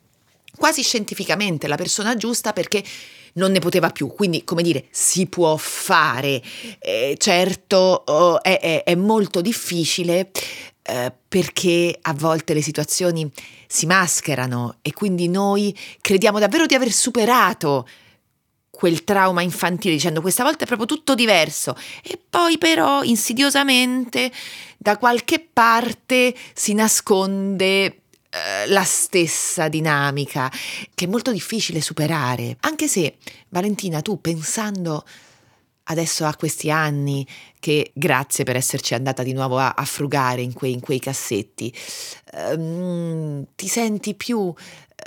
quasi 0.55 0.81
scientificamente 0.81 1.67
la 1.67 1.75
persona 1.75 2.15
giusta 2.15 2.53
perché 2.53 2.81
non 3.33 3.51
ne 3.51 3.59
poteva 3.59 3.89
più, 3.89 4.07
quindi 4.07 4.43
come 4.43 4.61
dire 4.63 4.85
si 4.91 5.27
può 5.27 5.55
fare, 5.57 6.41
Eh, 6.79 7.15
certo 7.17 8.03
oh, 8.05 8.41
è, 8.41 8.59
è- 8.59 8.83
è 8.83 8.95
molto 8.95 9.41
difficile 9.41 10.31
eh, 10.83 11.11
perché 11.27 11.97
a 12.01 12.13
volte 12.13 12.53
le 12.53 12.61
situazioni 12.61 13.29
si 13.67 13.85
mascherano 13.85 14.77
e 14.81 14.93
quindi 14.93 15.27
noi 15.29 15.77
crediamo 16.01 16.39
davvero 16.39 16.65
di 16.65 16.73
aver 16.75 16.91
superato 16.91 17.87
quel 18.71 19.03
trauma 19.03 19.41
infantile 19.41 19.93
dicendo 19.93 20.21
questa 20.21 20.43
volta 20.43 20.63
è 20.63 20.67
proprio 20.67 20.87
tutto 20.87 21.13
diverso 21.13 21.75
e 22.01 22.17
poi 22.29 22.57
però 22.57 23.03
insidiosamente 23.03 24.31
da 24.77 24.97
qualche 24.97 25.45
parte 25.51 26.33
si 26.53 26.73
nasconde 26.73 27.98
la 28.67 28.83
stessa 28.83 29.67
dinamica 29.69 30.51
che 30.93 31.05
è 31.05 31.07
molto 31.07 31.31
difficile 31.31 31.81
superare 31.81 32.57
anche 32.61 32.87
se 32.87 33.17
Valentina 33.49 34.01
tu 34.01 34.21
pensando 34.21 35.03
adesso 35.85 36.25
a 36.25 36.35
questi 36.35 36.69
anni 36.69 37.25
che 37.59 37.91
grazie 37.95 38.43
per 38.43 38.55
esserci 38.55 38.93
andata 38.93 39.23
di 39.23 39.33
nuovo 39.33 39.57
a, 39.57 39.73
a 39.75 39.85
frugare 39.85 40.41
in 40.41 40.53
quei, 40.53 40.73
in 40.73 40.79
quei 40.79 40.99
cassetti 40.99 41.73
ehm, 42.33 43.47
ti 43.55 43.67
senti 43.67 44.13
più 44.13 44.53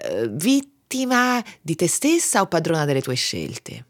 eh, 0.05 0.29
vittima 0.29 1.43
di 1.61 1.77
te 1.77 1.87
stessa 1.87 2.41
o 2.41 2.47
padrona 2.47 2.85
delle 2.85 3.03
tue 3.03 3.15
scelte? 3.15 3.87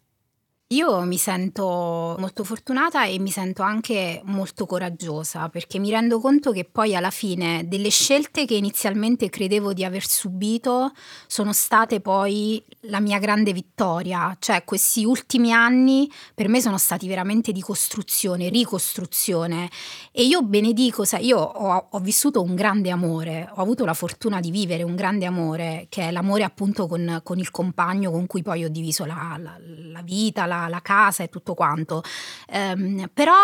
Io 0.72 1.02
mi 1.02 1.18
sento 1.18 2.16
molto 2.18 2.44
fortunata 2.44 3.04
e 3.04 3.18
mi 3.18 3.28
sento 3.28 3.60
anche 3.60 4.22
molto 4.24 4.64
coraggiosa 4.64 5.50
perché 5.50 5.78
mi 5.78 5.90
rendo 5.90 6.18
conto 6.18 6.50
che 6.50 6.64
poi 6.64 6.96
alla 6.96 7.10
fine 7.10 7.68
delle 7.68 7.90
scelte 7.90 8.46
che 8.46 8.54
inizialmente 8.54 9.28
credevo 9.28 9.74
di 9.74 9.84
aver 9.84 10.06
subito 10.06 10.92
sono 11.26 11.52
state 11.52 12.00
poi 12.00 12.64
la 12.86 13.00
mia 13.00 13.18
grande 13.18 13.52
vittoria, 13.52 14.34
cioè 14.38 14.64
questi 14.64 15.04
ultimi 15.04 15.52
anni 15.52 16.10
per 16.34 16.48
me 16.48 16.62
sono 16.62 16.78
stati 16.78 17.06
veramente 17.06 17.52
di 17.52 17.60
costruzione, 17.60 18.48
ricostruzione. 18.48 19.68
E 20.10 20.24
io 20.24 20.40
benedico, 20.40 21.04
sai, 21.04 21.26
io 21.26 21.38
ho, 21.38 21.88
ho 21.90 21.98
vissuto 21.98 22.40
un 22.40 22.54
grande 22.54 22.88
amore, 22.88 23.46
ho 23.56 23.60
avuto 23.60 23.84
la 23.84 23.94
fortuna 23.94 24.40
di 24.40 24.50
vivere 24.50 24.84
un 24.84 24.94
grande 24.94 25.26
amore 25.26 25.86
che 25.90 26.08
è 26.08 26.10
l'amore 26.10 26.44
appunto 26.44 26.86
con, 26.86 27.20
con 27.22 27.38
il 27.38 27.50
compagno 27.50 28.10
con 28.10 28.26
cui 28.26 28.40
poi 28.42 28.64
ho 28.64 28.70
diviso 28.70 29.04
la, 29.04 29.36
la- 29.38 29.58
la 29.92 30.00
vita, 30.02 30.46
la, 30.46 30.61
la 30.68 30.80
casa 30.80 31.22
e 31.22 31.28
tutto 31.28 31.54
quanto. 31.54 32.02
Ehm, 32.48 33.08
però 33.12 33.34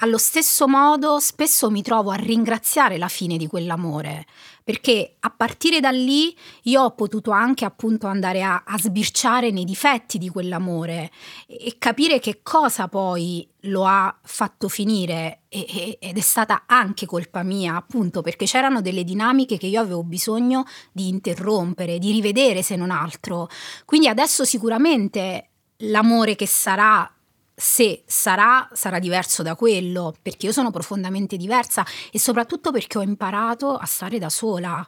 allo 0.00 0.18
stesso 0.18 0.68
modo 0.68 1.18
spesso 1.18 1.70
mi 1.70 1.82
trovo 1.82 2.10
a 2.10 2.16
ringraziare 2.16 2.98
la 2.98 3.08
fine 3.08 3.36
di 3.36 3.46
quell'amore 3.46 4.26
perché 4.68 5.16
a 5.20 5.30
partire 5.30 5.80
da 5.80 5.88
lì 5.88 6.36
io 6.64 6.82
ho 6.82 6.90
potuto 6.90 7.30
anche 7.30 7.64
appunto 7.64 8.06
andare 8.06 8.42
a, 8.42 8.64
a 8.66 8.78
sbirciare 8.78 9.50
nei 9.50 9.64
difetti 9.64 10.18
di 10.18 10.28
quell'amore 10.28 11.10
e, 11.46 11.68
e 11.68 11.76
capire 11.78 12.20
che 12.20 12.40
cosa 12.42 12.86
poi 12.86 13.48
lo 13.62 13.86
ha 13.86 14.14
fatto 14.22 14.68
finire 14.68 15.44
e- 15.48 15.64
e- 15.66 15.98
ed 15.98 16.18
è 16.18 16.20
stata 16.20 16.64
anche 16.66 17.06
colpa 17.06 17.42
mia 17.42 17.76
appunto 17.76 18.20
perché 18.20 18.44
c'erano 18.44 18.82
delle 18.82 19.04
dinamiche 19.04 19.56
che 19.56 19.68
io 19.68 19.80
avevo 19.80 20.04
bisogno 20.04 20.64
di 20.92 21.08
interrompere, 21.08 21.98
di 21.98 22.12
rivedere 22.12 22.62
se 22.62 22.76
non 22.76 22.90
altro. 22.90 23.48
Quindi 23.86 24.08
adesso 24.08 24.44
sicuramente 24.44 25.48
l'amore 25.78 26.34
che 26.34 26.46
sarà 26.46 27.10
se 27.54 28.04
sarà, 28.06 28.68
sarà 28.72 29.00
diverso 29.00 29.42
da 29.42 29.56
quello, 29.56 30.14
perché 30.22 30.46
io 30.46 30.52
sono 30.52 30.70
profondamente 30.70 31.36
diversa 31.36 31.84
e 32.12 32.18
soprattutto 32.20 32.70
perché 32.70 32.98
ho 32.98 33.02
imparato 33.02 33.74
a 33.74 33.84
stare 33.84 34.18
da 34.20 34.28
sola, 34.28 34.86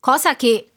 cosa 0.00 0.34
che 0.34 0.70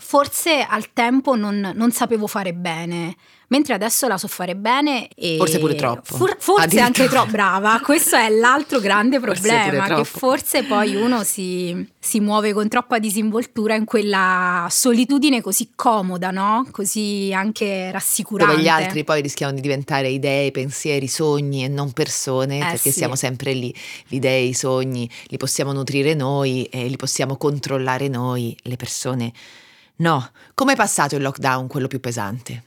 forse 0.00 0.66
al 0.68 0.92
tempo 0.92 1.34
non, 1.36 1.72
non 1.74 1.90
sapevo 1.92 2.26
fare 2.26 2.52
bene, 2.54 3.14
mentre 3.48 3.74
adesso 3.74 4.08
la 4.08 4.16
so 4.16 4.26
fare 4.28 4.56
bene 4.56 5.08
e 5.14 5.36
Forse 5.36 5.58
pure 5.58 5.74
troppo. 5.74 6.16
For- 6.16 6.36
forse 6.38 6.80
anche 6.80 7.06
troppo 7.08 7.30
brava, 7.32 7.78
questo 7.82 8.16
è 8.16 8.30
l'altro 8.30 8.80
grande 8.80 9.20
Forse 9.20 9.40
problema, 9.42 9.82
che 9.86 9.92
troppo. 9.94 10.04
forse 10.04 10.64
poi 10.64 10.94
uno 10.94 11.22
si, 11.24 11.86
si 11.98 12.20
muove 12.20 12.54
con 12.54 12.68
troppa 12.68 12.98
disinvoltura 12.98 13.74
in 13.74 13.84
quella 13.84 14.66
solitudine 14.70 15.42
così 15.42 15.72
comoda, 15.74 16.30
no? 16.30 16.66
Così 16.70 17.30
anche 17.34 17.90
rassicurante. 17.90 18.52
Dove 18.54 18.64
gli 18.64 18.68
altri 18.68 19.04
poi 19.04 19.20
rischiano 19.20 19.52
di 19.52 19.60
diventare 19.60 20.08
idee, 20.08 20.50
pensieri, 20.50 21.06
sogni 21.06 21.64
e 21.64 21.68
non 21.68 21.92
persone, 21.92 22.56
Eh, 22.56 22.60
perché 22.60 22.90
sì. 22.90 22.92
siamo 22.92 23.14
sempre 23.16 23.52
lì. 23.52 23.74
Le 24.06 24.16
idee, 24.16 24.40
i 24.40 24.54
sogni 24.54 25.06
li 25.26 25.36
possiamo 25.36 25.72
nutrire 25.72 26.14
noi 26.14 26.64
e 26.64 26.86
li 26.86 26.96
possiamo 26.96 27.36
controllare 27.36 28.08
noi, 28.08 28.56
le 28.62 28.76
persone. 28.76 29.32
No, 29.96 30.30
come 30.54 30.72
è 30.72 30.76
passato 30.76 31.16
il 31.16 31.22
lockdown, 31.22 31.66
quello 31.68 31.86
più 31.86 32.00
pesante? 32.00 32.64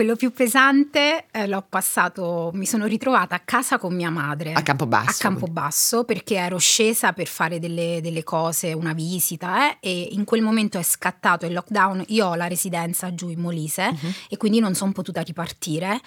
Quello 0.00 0.16
più 0.16 0.32
pesante 0.32 1.26
eh, 1.30 1.46
l'ho 1.46 1.62
passato, 1.68 2.50
mi 2.54 2.64
sono 2.64 2.86
ritrovata 2.86 3.34
a 3.34 3.40
casa 3.40 3.76
con 3.76 3.94
mia 3.94 4.08
madre. 4.08 4.54
A 4.54 4.62
Campobasso, 4.62 5.10
A 5.10 5.14
Campobasso 5.28 6.04
perché 6.04 6.36
ero 6.36 6.56
scesa 6.56 7.12
per 7.12 7.26
fare 7.26 7.58
delle, 7.58 8.00
delle 8.02 8.24
cose, 8.24 8.72
una 8.72 8.94
visita 8.94 9.78
eh, 9.78 9.90
e 9.90 10.08
in 10.12 10.24
quel 10.24 10.40
momento 10.40 10.78
è 10.78 10.82
scattato 10.82 11.44
il 11.44 11.52
lockdown. 11.52 12.04
Io 12.08 12.28
ho 12.28 12.34
la 12.34 12.46
residenza 12.46 13.14
giù 13.14 13.28
in 13.28 13.40
Molise 13.40 13.90
Mhm. 13.92 14.12
e 14.30 14.36
quindi 14.38 14.58
non 14.58 14.74
sono 14.74 14.92
potuta 14.92 15.20
ripartire. 15.20 16.00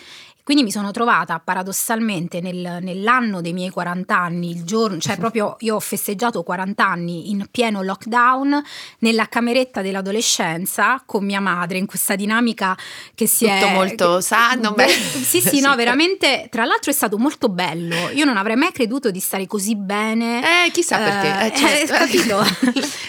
Quindi 0.44 0.64
mi 0.64 0.72
sono 0.72 0.92
trovata 0.92 1.40
paradossalmente 1.40 2.42
nel- 2.42 2.80
nell'anno 2.82 3.40
dei 3.42 3.54
miei 3.54 3.70
40 3.70 4.18
anni, 4.18 4.50
il 4.52 4.64
giorno, 4.66 4.98
cioè 5.00 5.16
proprio 5.18 5.56
io 5.60 5.76
ho 5.76 5.80
festeggiato 5.80 6.44
40 6.44 6.86
anni 6.86 7.30
in 7.30 7.46
pieno 7.50 7.82
lockdown 7.82 8.62
nella 9.00 9.28
cameretta 9.30 9.82
dell'adolescenza 9.82 11.02
con 11.06 11.24
mia 11.26 11.40
madre 11.40 11.78
in 11.78 11.86
questa 11.86 12.16
dinamica 12.16 12.78
che 13.16 13.26
si 13.28 13.46
Tutto 13.46 13.66
è 13.66 13.74
molto 13.74 14.16
che- 14.18 14.22
sano, 14.22 14.72
Beh. 14.76 14.88
Sì, 14.90 15.40
sì, 15.42 15.60
no, 15.62 15.76
veramente, 15.76 16.48
tra 16.50 16.66
l'altro 16.66 16.92
è 16.92 16.94
stato 16.94 17.18
molto 17.18 17.48
bello. 17.50 18.10
Io 18.10 18.26
non 18.26 18.38
avrei 18.38 18.56
mai 18.56 18.72
creduto 18.72 19.12
di 19.12 19.20
stare 19.20 19.48
così 19.48 19.76
bene. 19.76 20.66
Eh, 20.66 20.72
chissà 20.72 20.98
perché. 20.98 21.28
Eh, 21.44 21.48
Eh, 21.48 21.88
certo. 21.88 21.94
capito? 21.94 22.44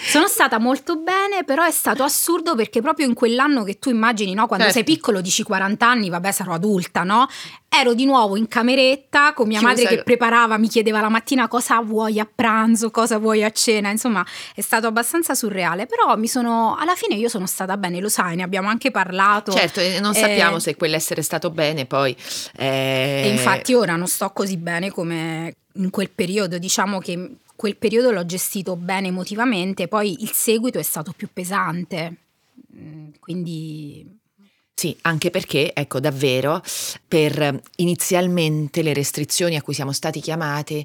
Sono 0.07 0.29
stata 0.29 0.59
molto 0.59 0.97
bene, 0.97 1.45
però 1.45 1.65
è 1.65 1.71
stato 1.73 2.03
assurdo 2.05 2.55
perché 2.55 2.81
proprio 2.81 3.07
in 3.07 3.15
quell'anno 3.15 3.65
che 3.65 3.79
tu 3.79 3.89
immagini, 3.91 4.35
no, 4.35 4.47
quando 4.47 4.67
Certo. 4.67 4.79
sei 4.85 4.95
piccolo 4.95 5.21
dici 5.21 5.43
40 5.43 5.89
anni, 5.89 6.09
vabbè, 6.09 6.31
sarò 6.31 6.53
adulta, 6.55 7.03
no? 7.03 7.24
Ero 7.69 7.93
di 7.95 8.05
nuovo 8.05 8.37
in 8.37 8.47
cameretta 8.47 9.33
con 9.33 9.49
mia 9.49 9.59
Chiusa. 9.59 9.75
madre 9.75 9.97
che 9.97 10.03
preparava, 10.05 10.57
mi 10.59 10.69
chiedeva 10.69 11.01
la 11.01 11.09
mattina 11.09 11.49
cosa 11.49 11.81
vuoi 11.81 12.21
a 12.21 12.29
pranzo, 12.33 12.91
cosa 12.93 13.19
vuoi 13.19 13.43
a 13.43 13.51
cena, 13.51 13.91
insomma, 13.91 14.25
è 14.55 14.61
stato 14.61 14.87
abbastanza 14.87 15.35
surreale, 15.35 15.87
però 15.87 16.17
mi 16.17 16.29
sono 16.29 16.77
alla 16.79 16.95
fine 16.95 17.17
io 17.17 17.29
sono 17.29 17.47
stata 17.47 17.77
bene, 17.77 17.99
lo 18.01 18.09
sai, 18.09 18.37
ne 18.37 18.43
abbiamo 18.45 18.69
anche 18.69 18.91
parlato. 18.93 19.51
Certo, 19.53 19.81
e 19.81 19.99
non 20.01 20.13
Eh, 20.13 20.19
sappiamo 20.21 20.59
se 20.61 20.77
quell'essere 20.77 21.23
stato 21.23 21.51
bene 21.51 21.85
poi... 21.87 22.17
eh, 22.57 23.23
E 23.25 23.29
infatti 23.31 23.75
ora 23.75 23.97
non 23.97 24.07
sto 24.07 24.31
così 24.31 24.57
bene 24.57 24.91
come 24.91 25.57
in 25.75 25.91
quel 25.91 26.11
periodo, 26.11 26.59
diciamo 26.59 27.01
che 27.01 27.37
quel 27.57 27.77
periodo 27.77 28.13
l'ho 28.13 28.25
gestito 28.27 28.77
bene 28.77 29.09
emotivamente, 29.09 29.89
poi 29.89 30.23
il 30.23 30.31
seguito 30.33 30.79
è 30.79 30.83
stato 30.83 31.13
più 31.17 31.29
pesante. 31.33 32.15
Mm, 32.77 33.09
Quindi 33.21 34.14
Sì, 34.77 34.97
anche 35.03 35.31
perché, 35.31 35.73
ecco, 35.73 36.01
davvero, 36.01 36.61
per 37.07 37.41
eh, 37.41 37.63
inizialmente 37.77 38.83
le 38.83 38.93
restrizioni 38.93 39.57
a 39.57 39.63
cui 39.63 39.73
siamo 39.73 39.93
stati 39.93 40.21
chiamati 40.21 40.85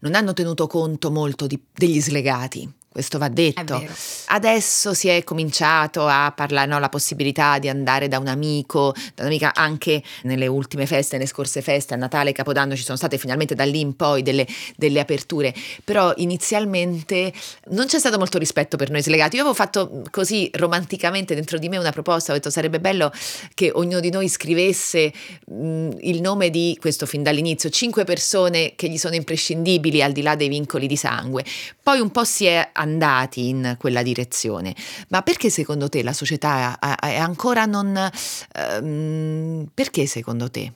non 0.00 0.14
hanno 0.14 0.32
tenuto 0.34 0.66
conto 0.66 1.10
molto 1.10 1.46
di- 1.46 1.60
degli 1.72 2.00
slegati. 2.00 2.70
Questo 2.92 3.18
va 3.18 3.28
detto. 3.28 3.80
Adesso 4.26 4.94
si 4.94 5.06
è 5.06 5.22
cominciato 5.22 6.08
a 6.08 6.32
parlare, 6.34 6.66
no, 6.66 6.80
la 6.80 6.88
possibilità 6.88 7.60
di 7.60 7.68
andare 7.68 8.08
da 8.08 8.18
un 8.18 8.26
amico, 8.26 8.92
da 9.14 9.22
un'amica 9.22 9.54
anche 9.54 10.02
nelle 10.22 10.48
ultime 10.48 10.86
feste, 10.86 11.16
nelle 11.16 11.28
scorse 11.28 11.62
feste, 11.62 11.94
a 11.94 11.96
Natale, 11.96 12.32
Capodanno, 12.32 12.74
ci 12.74 12.82
sono 12.82 12.96
state 12.96 13.16
finalmente 13.16 13.54
da 13.54 13.64
lì 13.64 13.78
in 13.78 13.94
poi 13.94 14.22
delle, 14.22 14.44
delle 14.74 14.98
aperture, 14.98 15.54
però 15.84 16.12
inizialmente 16.16 17.32
non 17.68 17.86
c'è 17.86 18.00
stato 18.00 18.18
molto 18.18 18.38
rispetto 18.38 18.76
per 18.76 18.90
noi 18.90 19.02
slegati. 19.02 19.36
Io 19.36 19.42
avevo 19.42 19.54
fatto 19.54 20.02
così 20.10 20.50
romanticamente 20.54 21.36
dentro 21.36 21.58
di 21.58 21.68
me 21.68 21.76
una 21.76 21.92
proposta, 21.92 22.32
ho 22.32 22.34
detto 22.34 22.50
sarebbe 22.50 22.80
bello 22.80 23.12
che 23.54 23.70
ognuno 23.72 24.00
di 24.00 24.10
noi 24.10 24.28
scrivesse 24.28 25.12
mh, 25.46 25.90
il 26.00 26.20
nome 26.20 26.50
di 26.50 26.76
questo 26.80 27.06
fin 27.06 27.22
dall'inizio, 27.22 27.70
cinque 27.70 28.02
persone 28.02 28.72
che 28.74 28.88
gli 28.88 28.98
sono 28.98 29.14
imprescindibili 29.14 30.02
al 30.02 30.10
di 30.10 30.22
là 30.22 30.34
dei 30.34 30.48
vincoli 30.48 30.88
di 30.88 30.96
sangue. 30.96 31.44
Poi 31.80 32.00
un 32.00 32.10
po' 32.10 32.24
si 32.24 32.46
è 32.46 32.68
andati 32.80 33.48
in 33.48 33.76
quella 33.78 34.02
direzione. 34.02 34.74
Ma 35.08 35.22
perché 35.22 35.50
secondo 35.50 35.88
te 35.88 36.02
la 36.02 36.12
società 36.12 36.78
è 36.98 37.16
ancora 37.16 37.64
non... 37.66 38.10
ehm, 38.54 39.66
perché 39.72 40.06
secondo 40.06 40.50
te? 40.50 40.72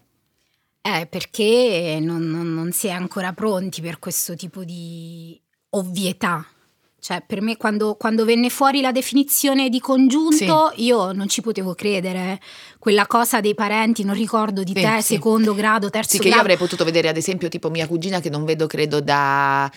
Eh, 0.82 1.06
perché 1.06 1.98
non, 2.00 2.22
non- 2.28 2.52
non 2.52 2.72
si 2.72 2.88
è 2.88 2.90
ancora 2.90 3.32
pronti 3.32 3.80
per 3.80 3.98
questo 3.98 4.34
tipo 4.36 4.64
di 4.64 5.40
ovvietà. 5.70 6.46
Cioè, 7.00 7.22
per 7.26 7.42
me, 7.42 7.58
quando, 7.58 7.96
quando 7.96 8.24
venne 8.24 8.48
fuori 8.48 8.80
la 8.80 8.90
definizione 8.90 9.68
di 9.68 9.78
congiunto, 9.78 10.72
io 10.76 11.12
non 11.12 11.28
ci 11.28 11.42
potevo 11.42 11.74
credere. 11.74 12.40
Quella 12.78 13.06
cosa 13.06 13.40
dei 13.42 13.54
parenti, 13.54 14.04
non 14.04 14.14
ricordo 14.14 14.62
di 14.62 14.72
Sì, 14.74 14.80
te, 14.80 15.02
sì. 15.02 15.14
secondo 15.14 15.54
grado, 15.54 15.90
terzo 15.90 16.12
Sì, 16.12 16.16
che 16.18 16.24
io 16.24 16.30
grado. 16.30 16.42
avrei 16.48 16.56
potuto 16.56 16.82
vedere 16.82 17.08
ad 17.08 17.18
esempio 17.18 17.48
tipo 17.48 17.68
mia 17.68 17.86
cugina 17.86 18.20
che 18.20 18.30
non 18.30 18.44
vedo 18.46 18.66
credo 18.66 19.00
da 19.02 19.70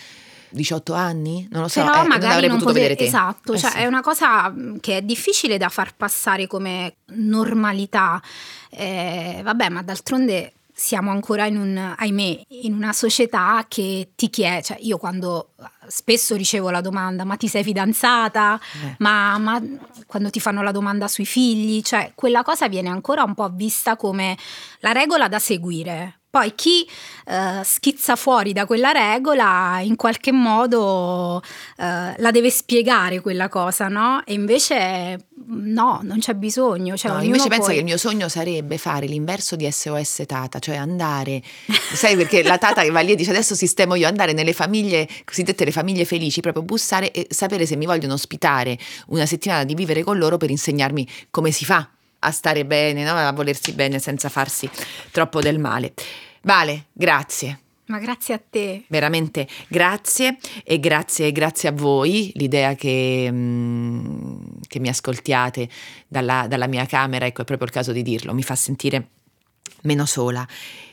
18 0.50 0.92
anni, 0.94 1.46
non 1.50 1.62
lo 1.62 1.68
so, 1.68 1.80
Però 1.80 1.92
eh, 1.94 1.98
non 1.98 2.06
magari 2.06 2.32
avrei 2.34 2.48
non 2.48 2.58
potuto 2.58 2.72
poter- 2.74 2.88
vedere 2.88 3.10
te. 3.10 3.16
Esatto, 3.16 3.52
Eh 3.54 3.58
cioè 3.58 3.70
sì. 3.70 3.76
è 3.78 3.86
una 3.86 4.00
cosa 4.00 4.48
mh, 4.48 4.80
che 4.80 4.98
è 4.98 5.02
difficile 5.02 5.58
da 5.58 5.68
far 5.68 5.94
passare 5.96 6.46
come 6.46 6.96
normalità. 7.06 8.20
Eh, 8.70 9.40
vabbè, 9.42 9.68
ma 9.68 9.82
d'altronde 9.82 10.52
siamo 10.78 11.10
ancora 11.10 11.46
in 11.46 11.56
un, 11.56 11.94
ahimè, 11.96 12.40
in 12.62 12.72
una 12.72 12.92
società 12.92 13.64
che 13.66 14.10
ti 14.14 14.30
chiede, 14.30 14.62
cioè 14.62 14.76
io 14.80 14.96
quando 14.96 15.50
spesso 15.88 16.36
ricevo 16.36 16.70
la 16.70 16.80
domanda, 16.80 17.24
ma 17.24 17.34
ti 17.36 17.48
sei 17.48 17.64
fidanzata? 17.64 18.60
Eh. 18.84 18.94
Ma, 18.98 19.36
ma 19.38 19.60
quando 20.06 20.30
ti 20.30 20.38
fanno 20.38 20.62
la 20.62 20.70
domanda 20.70 21.08
sui 21.08 21.26
figli, 21.26 21.82
cioè 21.82 22.12
quella 22.14 22.44
cosa 22.44 22.68
viene 22.68 22.88
ancora 22.90 23.24
un 23.24 23.34
po' 23.34 23.48
vista 23.52 23.96
come 23.96 24.38
la 24.78 24.92
regola 24.92 25.26
da 25.26 25.40
seguire. 25.40 26.17
Poi 26.38 26.54
chi 26.54 26.88
eh, 27.26 27.64
schizza 27.64 28.14
fuori 28.14 28.52
da 28.52 28.64
quella 28.64 28.92
regola 28.92 29.80
in 29.82 29.96
qualche 29.96 30.30
modo 30.30 31.42
eh, 31.76 32.14
la 32.16 32.30
deve 32.30 32.48
spiegare 32.48 33.20
quella 33.20 33.48
cosa, 33.48 33.88
no? 33.88 34.22
E 34.24 34.34
invece 34.34 35.18
no, 35.46 35.98
non 36.04 36.20
c'è 36.20 36.34
bisogno. 36.34 36.96
Cioè, 36.96 37.10
No, 37.10 37.22
invece 37.22 37.48
pensa 37.48 37.64
poi- 37.64 37.72
che 37.74 37.78
il 37.80 37.84
mio 37.84 37.96
sogno 37.96 38.28
sarebbe 38.28 38.78
fare 38.78 39.06
l'inverso 39.06 39.56
di 39.56 39.68
SOS 39.68 40.22
Tata, 40.26 40.60
cioè 40.60 40.76
andare, 40.76 41.42
sai 41.92 42.14
perché 42.14 42.44
la 42.44 42.56
Tata 42.56 42.82
che 42.82 42.90
va 42.90 43.00
lì 43.00 43.10
e 43.10 43.16
dice 43.16 43.30
adesso 43.30 43.56
sistemo 43.56 43.96
io, 43.96 44.06
andare 44.06 44.32
nelle 44.32 44.52
famiglie, 44.52 45.08
cosiddette 45.24 45.64
le 45.64 45.72
famiglie 45.72 46.04
felici, 46.04 46.40
proprio 46.40 46.62
bussare 46.62 47.10
e 47.10 47.26
sapere 47.30 47.66
se 47.66 47.74
mi 47.74 47.84
vogliono 47.86 48.14
ospitare 48.14 48.78
una 49.08 49.26
settimana 49.26 49.64
di 49.64 49.74
vivere 49.74 50.04
con 50.04 50.18
loro 50.18 50.36
per 50.36 50.50
insegnarmi 50.50 51.04
come 51.30 51.50
si 51.50 51.64
fa 51.64 51.88
a 52.20 52.30
stare 52.30 52.64
bene, 52.64 53.02
no? 53.04 53.14
a 53.14 53.32
volersi 53.32 53.72
bene 53.72 53.98
senza 53.98 54.28
farsi 54.28 54.70
troppo 55.10 55.40
del 55.40 55.58
male. 55.58 55.94
Vale, 56.42 56.86
grazie. 56.92 57.60
Ma 57.88 57.98
grazie 57.98 58.34
a 58.34 58.40
te. 58.50 58.84
Veramente 58.88 59.48
grazie 59.66 60.36
e 60.62 60.78
grazie, 60.78 61.32
grazie 61.32 61.70
a 61.70 61.72
voi, 61.72 62.30
l'idea 62.34 62.74
che, 62.74 63.28
mm, 63.30 64.40
che 64.66 64.78
mi 64.78 64.88
ascoltiate 64.88 65.68
dalla, 66.06 66.46
dalla 66.48 66.66
mia 66.66 66.84
camera, 66.84 67.24
ecco 67.24 67.42
è 67.42 67.44
proprio 67.44 67.66
il 67.66 67.72
caso 67.72 67.92
di 67.92 68.02
dirlo, 68.02 68.34
mi 68.34 68.42
fa 68.42 68.54
sentire 68.54 69.08
meno 69.82 70.04
sola 70.04 70.46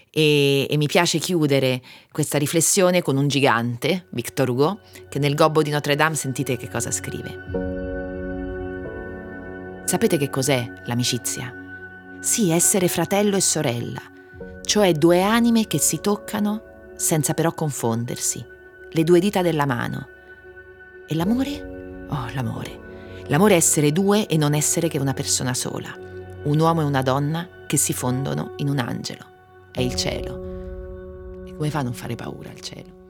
e, 0.10 0.68
e 0.70 0.78
mi 0.78 0.88
piace 0.88 1.20
chiudere 1.20 1.82
questa 2.14 2.38
riflessione 2.38 3.02
con 3.02 3.18
un 3.18 3.28
gigante, 3.28 4.08
Victor 4.12 4.50
Hugo, 4.50 4.80
che 5.10 5.20
nel 5.20 5.36
gobbo 5.36 5.62
di 5.62 5.72
Notre 5.72 5.98
Dame 5.98 6.16
sentite 6.16 6.56
che 6.56 6.70
cosa 6.70 6.92
scrive. 6.92 7.74
Sapete 9.84 10.18
che 10.18 10.30
cos'è 10.30 10.66
l'amicizia? 10.86 11.54
Sì, 12.22 12.52
essere 12.52 12.88
fratello 12.88 13.36
e 13.36 13.42
sorella, 13.42 14.02
cioè 14.66 14.92
due 14.94 15.22
anime 15.22 15.68
che 15.68 15.78
si 15.78 16.02
toccano 16.02 16.94
senza 16.96 17.34
però 17.34 17.54
confondersi, 17.54 18.44
le 18.90 19.04
due 19.04 19.20
dita 19.20 19.42
della 19.42 19.66
mano. 19.66 20.08
E 21.08 21.16
l'amore? 21.16 22.06
Oh, 22.10 22.28
l'amore. 22.34 22.84
L'amore 23.28 23.54
è 23.54 23.58
essere 23.58 23.92
due 23.92 24.28
e 24.28 24.38
non 24.38 24.54
essere 24.54 24.88
che 24.88 25.00
una 25.00 25.14
persona 25.14 25.54
sola, 25.54 25.96
un 26.44 26.60
uomo 26.60 26.82
e 26.82 26.86
una 26.86 27.02
donna 27.02 27.48
che 27.66 27.78
si 27.78 27.94
fondono 27.94 28.54
in 28.58 28.70
un 28.70 28.80
angelo. 28.80 29.26
È 29.72 29.82
il 29.82 29.96
cielo. 29.96 31.44
E 31.46 31.56
come 31.56 31.70
fa 31.70 31.80
a 31.80 31.84
non 31.84 31.94
fare 31.94 32.16
paura 32.16 32.52
il 32.52 32.60
cielo? 32.62 33.04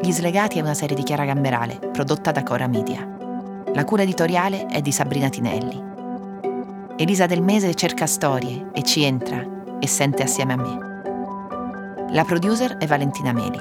Gli 0.00 0.12
Slegati 0.12 0.58
è 0.58 0.62
una 0.62 0.74
serie 0.74 0.96
di 0.96 1.02
Chiara 1.02 1.24
Gamberale, 1.24 1.78
prodotta 1.92 2.32
da 2.32 2.42
Cora 2.42 2.66
Media. 2.66 3.19
La 3.72 3.84
cura 3.84 4.02
editoriale 4.02 4.66
è 4.66 4.80
di 4.80 4.90
Sabrina 4.90 5.28
Tinelli. 5.28 5.80
Elisa 6.96 7.26
Del 7.26 7.40
Mese 7.40 7.74
cerca 7.74 8.06
storie 8.06 8.70
e 8.72 8.82
ci 8.82 9.04
entra 9.04 9.46
e 9.78 9.86
sente 9.86 10.24
assieme 10.24 10.52
a 10.52 10.56
me. 10.56 12.08
La 12.10 12.24
producer 12.24 12.76
è 12.78 12.86
Valentina 12.86 13.32
Meli. 13.32 13.60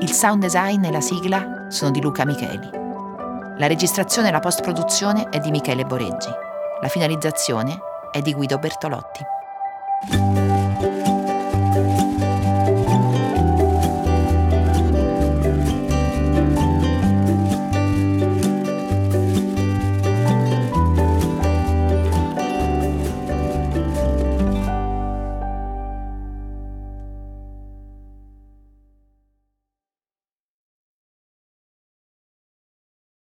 Il 0.00 0.10
sound 0.10 0.42
design 0.42 0.84
e 0.84 0.92
la 0.92 1.00
sigla 1.00 1.66
sono 1.70 1.90
di 1.90 2.02
Luca 2.02 2.26
Micheli. 2.26 2.68
La 3.56 3.66
registrazione 3.66 4.28
e 4.28 4.32
la 4.32 4.40
post-produzione 4.40 5.30
è 5.30 5.38
di 5.38 5.50
Michele 5.50 5.84
Boreggi. 5.84 6.30
La 6.82 6.88
finalizzazione 6.88 7.78
è 8.10 8.20
di 8.20 8.34
Guido 8.34 8.58
Bertolotti. 8.58 9.24